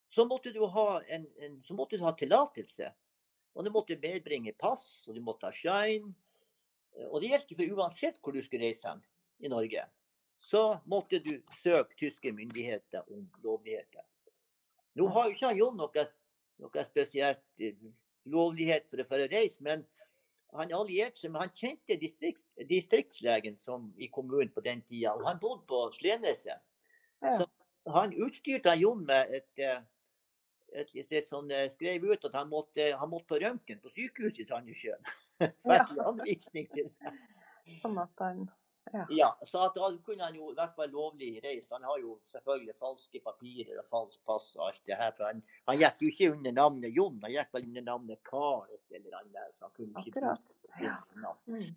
[0.09, 2.93] Så måtte du ha, en, en, så måtte du ha tillatelse.
[3.53, 6.13] Og du måtte medbringe pass, og du måtte ha shine.
[7.09, 9.03] Og det gjaldt for uansett hvor du skulle reise hen
[9.43, 9.83] i Norge.
[10.39, 14.05] Så måtte du søke tyske myndigheter om lovligheter.
[14.97, 16.05] Nå har jo ikke Jon noe,
[16.61, 17.75] noe spesielt eh,
[18.31, 19.83] lovlighet for å reise, men
[20.55, 25.27] han allierte seg med Han kjente distrikts, distriktslegen som, i kommunen på den tida, og
[25.27, 26.63] han bodde på Sleneset.
[27.21, 27.35] Ja.
[27.41, 27.47] Så
[27.93, 29.79] han utstyrte Jon med et, eh,
[30.73, 33.91] et, et, et sånn, eh, skrev ut at han måtte, han måtte på røntgen på
[33.95, 35.01] sykehuset i Sandnessjøen.
[35.69, 35.83] Ja.
[37.77, 38.47] Sånn at han
[38.93, 39.05] ja.
[39.09, 39.29] ja.
[39.45, 41.73] så at da kunne han jo i hvert fall lovlig reise.
[41.75, 45.13] Han har jo selvfølgelig falske papirer og falskt pass og alt det her.
[45.17, 48.97] For han, han gikk jo ikke under navnet Jon, han gikk vel under navnet Karet
[48.99, 49.53] eller annet.
[49.55, 50.55] Så han kunne ikke Akkurat.
[50.81, 50.97] Ja.
[51.45, 51.71] Mm.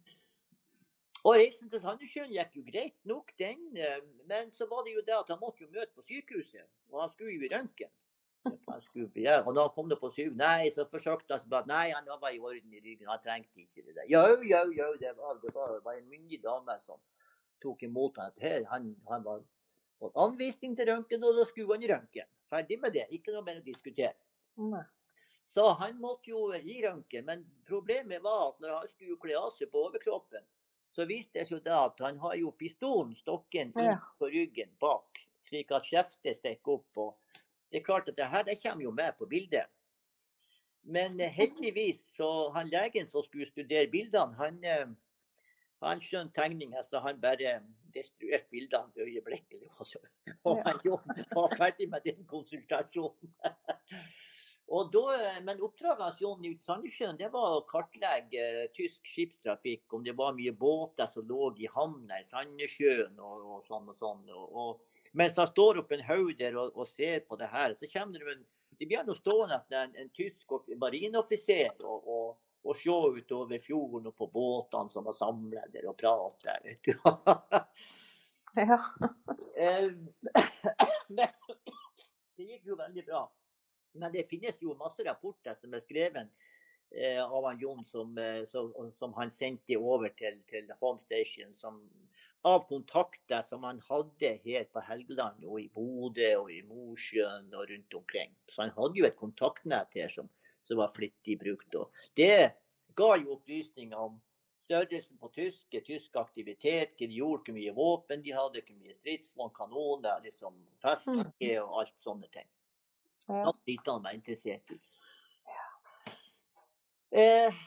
[1.21, 3.65] Og reisen til Sandnessjøen gikk jo greit nok, den.
[3.77, 3.99] Eh,
[4.31, 6.65] men så var det jo det at han måtte jo møte på sykehuset.
[6.93, 7.93] Og han skulle jo i røntgen.
[9.45, 10.33] Og da kom det på syv.
[10.39, 13.09] Nei, så forsøkte han bare Nei, han var i orden i ryggen.
[13.11, 14.07] Han trengte ikke det der.
[14.11, 14.91] Jo, jo, jo.
[15.01, 17.01] Det var, det var, det var en myndig dame som
[17.63, 18.39] tok imot ham.
[18.71, 19.43] Han, han var
[20.01, 22.31] fått anvisning til røntgen, og da skulle han i røntgen.
[22.51, 23.07] Ferdig med det.
[23.15, 24.17] Ikke noe mer å diskutere.
[24.61, 24.87] Nei.
[25.51, 27.27] Så han måtte jo i røntgen.
[27.27, 30.47] Men problemet var at når han skulle kle av seg på overkroppen,
[30.95, 35.71] så viste det seg at han har jo pistolen, stokken, inn på ryggen bak, slik
[35.75, 37.03] at skjeftet stikker opp.
[37.05, 37.40] og
[37.71, 39.67] det er klart at det her det kommer jo med på bildet.
[40.83, 44.89] Men eh, heldigvis så han legen som skulle studere bildene, han, eh,
[45.83, 47.61] han skjønte tegninga, så han bare
[47.95, 49.69] destruerte bildene øyeblikkelig.
[50.49, 50.81] Og han
[51.35, 53.35] var ferdig med den konsultasjonen.
[54.71, 59.89] Da, eh, men oppdraget hans Jon ut Sandnessjøen det var å kartlegge tysk skipstrafikk.
[59.97, 63.99] Om det var mye båter som lå i havna i Sandnessjøen og, og, sånn og
[63.99, 64.23] sånn.
[64.31, 67.91] Og, og, mens han står oppe en haug der og, ser på det her, så
[67.91, 68.47] kommer det en
[68.81, 74.15] det blir noe stående en, en tysk marineoffiser og, og, og se utover fjorden og
[74.17, 76.57] på båtene som var samla der og prata.
[78.57, 78.79] Ja.
[79.61, 79.91] Eh,
[81.17, 81.29] men
[82.39, 83.19] det gikk jo veldig bra.
[83.93, 86.31] Men det finnes jo masse rapporter som er skrevet
[86.95, 91.55] eh, av han Jon, som, eh, som, som, han sendte over til, til Home Station.
[91.59, 91.83] Som,
[92.43, 97.67] av kontakter som han hadde her på Helgeland og i Bodø og i Mosjøen og
[97.69, 98.33] rundt omkring.
[98.49, 100.31] Så han hadde jo et kontaktnett her som,
[100.65, 101.75] som var flittig brukt.
[101.77, 102.55] Og det
[102.97, 104.17] ga jo opplysninger om
[104.65, 108.97] størrelsen på tyske, tysk aktivitet, hva de gjorde, hvor mye våpen de hadde, hvor mye
[108.97, 111.67] stridsvogn, kanoner, liksom festlige mm.
[111.67, 112.49] og alt sånne ting.
[113.31, 113.53] Ja.
[113.67, 114.79] Britene er interessert i.
[117.11, 117.61] Eh,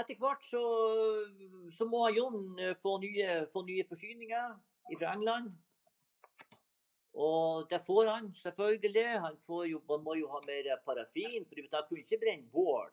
[0.00, 0.62] etter hvert så,
[1.76, 4.52] så, må Jon eh, få nye, få nye forsyninger
[4.94, 5.50] fra England.
[7.18, 9.06] Og det får han selvfølgelig.
[9.24, 9.36] Han
[9.66, 12.92] jo, man må jo ha mer parafin, for han kunne ikke brenne bål.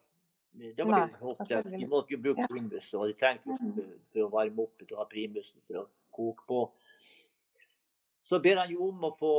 [0.56, 1.74] Det var litt håpløst.
[1.76, 3.80] De måtte jo bruke primus, og de trengte mm.
[4.10, 5.86] for å varme opp til å ha primusen for å
[6.16, 6.60] koke på.
[8.26, 9.34] Så ber han jo om å få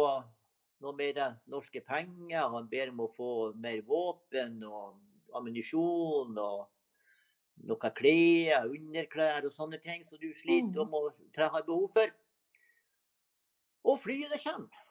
[0.84, 1.20] noe mer
[1.50, 2.50] norske penger.
[2.54, 6.68] Han ber om å få mer våpen og ammunisjon og
[7.68, 12.14] noe klær, underklær og sånne ting som du sliter om og har behov for.
[13.88, 14.84] Og flyet kommer.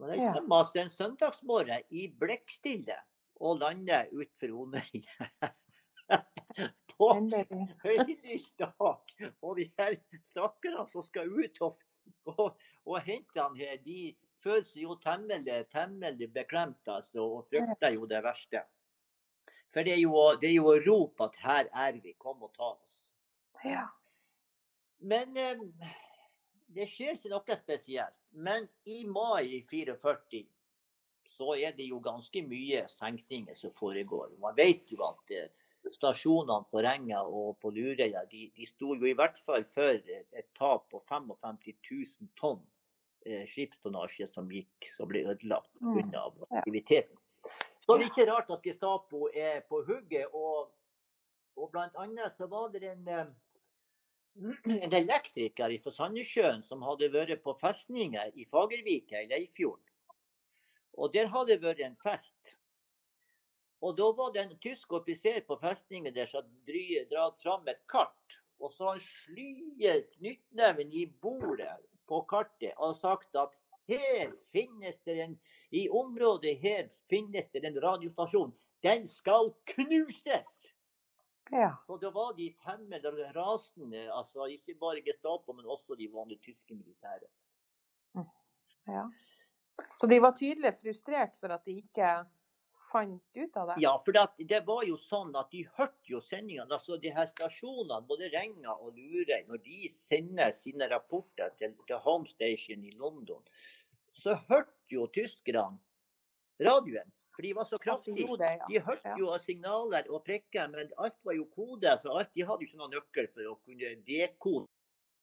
[0.00, 2.96] Når det kommer altså en søndagsmorgen i blekkstille
[3.40, 5.02] og lander utenfor Onøy
[6.96, 7.08] på
[7.84, 9.12] høylys dag.
[9.42, 9.98] Og de her
[10.30, 11.84] stakkarene som skal ut og,
[12.32, 14.14] og, og hente han her, de
[14.44, 18.64] føler seg jo temmelig, temmelig beklemt altså, og frykter jo det verste.
[19.70, 22.54] For det er jo, det er jo å rope at 'her er vi, kom og
[22.54, 23.02] ta oss'.
[23.64, 23.86] Ja.
[24.98, 25.60] Men eh,
[26.74, 28.16] det skjer ikke noe spesielt.
[28.30, 30.46] Men i mai 44
[31.40, 34.34] så er det jo ganske mye senkninger som foregår.
[34.42, 35.62] Man vet jo at eh,
[35.94, 40.50] stasjonene på Renga og på Lurøya de, de sto jo i hvert fall for et,
[40.58, 42.60] tap på 55 000 tonn
[43.46, 46.24] skipstonnasje som gikk, som ble ødelagt pga.
[46.30, 46.46] Mm.
[46.50, 47.16] aktiviteten.
[47.84, 50.32] Så det er ikke rart at Gestapo er på hugget.
[50.32, 50.70] Og,
[51.56, 53.26] og annet så var det en, eh,
[54.84, 59.84] en elektriker fra Sandnessjøen som hadde vært på festninger i Fagervika i Leifjorden.
[61.00, 62.56] Og der hadde det vært en fest.
[63.80, 68.40] Og da var det en tysk offiser på festningen der som dratt fram et kart.
[68.60, 71.78] Og så han slyer knyttneven i bordet
[72.10, 73.54] på kartet og sagt at
[73.90, 75.38] her finnes det en
[75.70, 78.52] I området her finnes det en radiostasjon.
[78.82, 80.56] Den skal knuses!
[81.50, 81.76] Ja.
[81.86, 84.06] Så da var de temmelig rasende.
[84.12, 87.26] altså Ikke bare Gestapo, men også de vanlige tyske militære.
[88.86, 89.04] ja.
[90.00, 92.08] Så de var tydelig frustrert for at de ikke
[92.90, 93.76] fant ut av det?
[93.82, 96.68] Ja, for det, det var jo sånn at de hørte jo sendingene.
[96.74, 102.02] altså de her stasjonene, både Renga og Lurøy, når de sender sine rapporter til, til
[102.06, 103.42] Home Station i London,
[104.12, 105.78] så hørte jo tyskerne
[106.60, 107.08] radioen.
[107.34, 108.26] For de var så kraftige.
[108.68, 111.94] De hørte jo av signaler og prikker, men alt var jo kode.
[112.02, 114.66] Så alt, de hadde jo ikke noen nøkkel for å kunne dekode.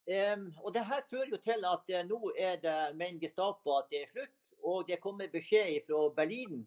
[0.08, 3.90] Um, og det her fører jo til at uh, nå er det med Gestapo at
[3.92, 4.36] det er slutt.
[4.64, 6.64] Og det kommer beskjed fra Berlin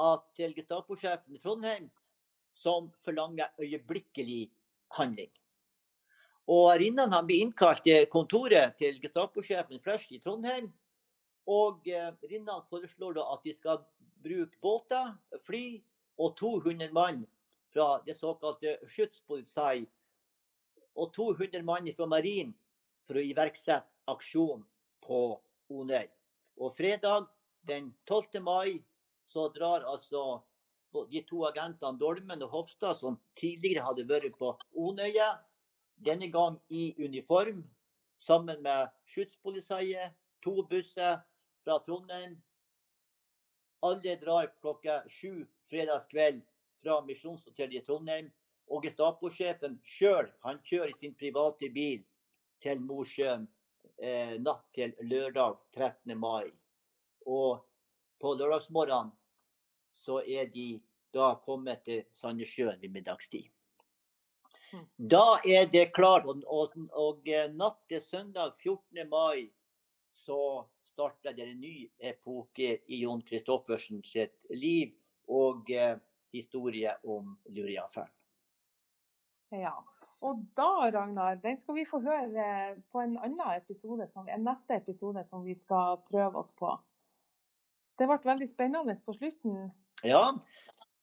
[0.00, 1.90] at til Gestapo-sjefen i Trondheim
[2.56, 4.50] som forlanger øyeblikkelig
[4.96, 5.30] handling.
[6.50, 10.70] Og Rinnan han blir innkalt til kontoret til Gestapo-sjefen Fresh i Trondheim.
[11.46, 13.84] Og eh, Rinnan foreslår da at de skal
[14.24, 15.14] bruke båter,
[15.46, 15.80] fly
[16.18, 17.24] og 200 mann
[17.72, 19.86] fra det såkalte Schutzpolizei
[20.98, 22.52] og 200 mann fra Marin
[23.06, 24.64] for å iverksette aksjon
[25.06, 25.20] på
[25.70, 26.08] Onøy.
[26.60, 27.30] Og fredag
[27.68, 28.42] den 12.
[28.42, 28.80] mai
[29.32, 30.42] så drar altså
[31.10, 35.36] de to agentene Dolmen og Hofstad, som tidligere hadde vært på Onøya,
[36.02, 37.62] denne gang i uniform,
[38.20, 41.20] sammen med Schutzpolizeiet, to busser
[41.64, 42.34] fra Trondheim.
[43.86, 46.42] Alle drar klokka sju fredagskveld
[46.82, 48.30] fra Misjonshotellet i Trondheim.
[48.70, 50.28] Og Gestapo-sjefen sjøl
[50.66, 52.02] kjører i sin private bil
[52.62, 53.48] til Mosjøen
[53.98, 56.14] eh, natt til lørdag 13.
[56.18, 56.52] mai.
[57.26, 57.64] Og
[58.20, 59.10] på lørdagsmorgenen
[60.00, 60.80] så er de
[61.14, 63.48] da kommet til Sandnessjøen ved middagstid.
[64.72, 64.84] Mm.
[65.12, 69.08] Da er det klart, og, og, og eh, natt til søndag 14.
[69.10, 69.50] mai
[70.14, 74.94] så starter det en ny epoke i Jon Kristoffersen sitt liv
[75.30, 75.96] og eh,
[76.32, 78.14] historie om Luria-affæren.
[79.50, 79.74] Ja.
[80.20, 84.76] Og da, Ragnar, den skal vi få høre på en annen episode, som, en neste
[84.76, 86.74] episode som vi skal prøve oss på.
[87.98, 89.70] Det ble veldig spennende på slutten.
[90.04, 90.24] Ja,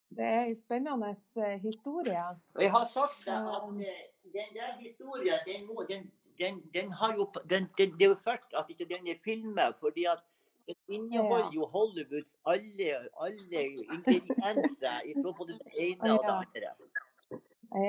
[0.10, 2.24] Det er en spennende eh, historie.
[2.60, 7.14] jeg har sagt deg at eh, den der historien, den, må, den, den, den har
[7.16, 10.24] jo den, den, Det er jo først at ikke den er filmet, fordi at
[10.68, 12.88] den inneholder jo Hollywoods alle,
[13.22, 16.70] alle ingredienser fra både det ene og det andre.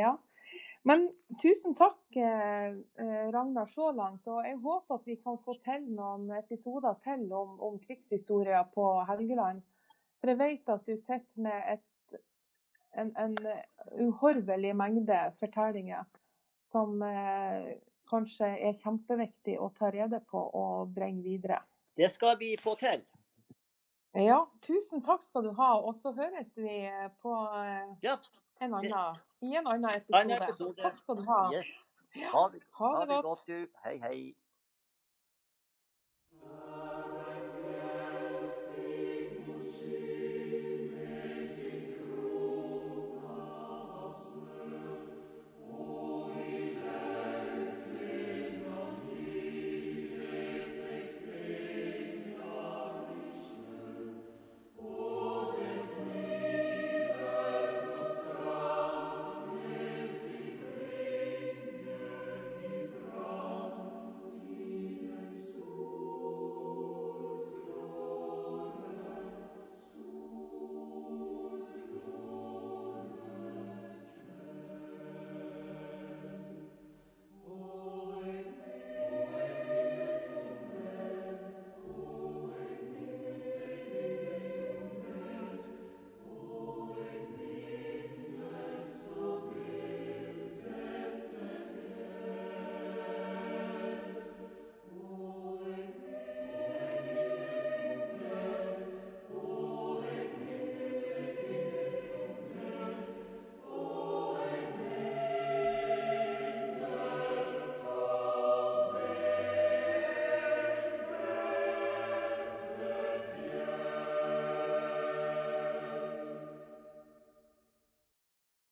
[0.02, 0.12] Ja.
[0.82, 1.08] Men
[1.42, 2.76] tusen takk, eh,
[3.34, 4.26] Ragnar, så langt.
[4.26, 8.86] Og jeg håper at vi kan få til noen episoder til om, om krigshistorier på
[9.10, 9.62] Helgeland.
[10.20, 12.20] For jeg vet at du sitter med et,
[12.98, 13.36] en, en
[14.08, 16.04] uhorvelig mengde fortellinger
[16.68, 17.76] som eh,
[18.10, 21.60] kanskje er kjempeviktig å ta rede på og bringe videre.
[21.98, 23.04] Det skal vi få til.
[24.18, 25.70] Ja, tusen takk skal du ha.
[25.84, 26.80] Og så høres vi
[27.22, 28.16] på eh, Ja.
[28.60, 30.48] en annen, i en annen Annen episode.
[30.48, 30.82] episode.
[30.82, 31.40] Takk skal du ha.
[31.54, 31.72] Yes.
[32.32, 33.24] Ha det, Ha ha det det godt.
[33.24, 33.68] godt, du.
[33.84, 34.34] Hei, hei.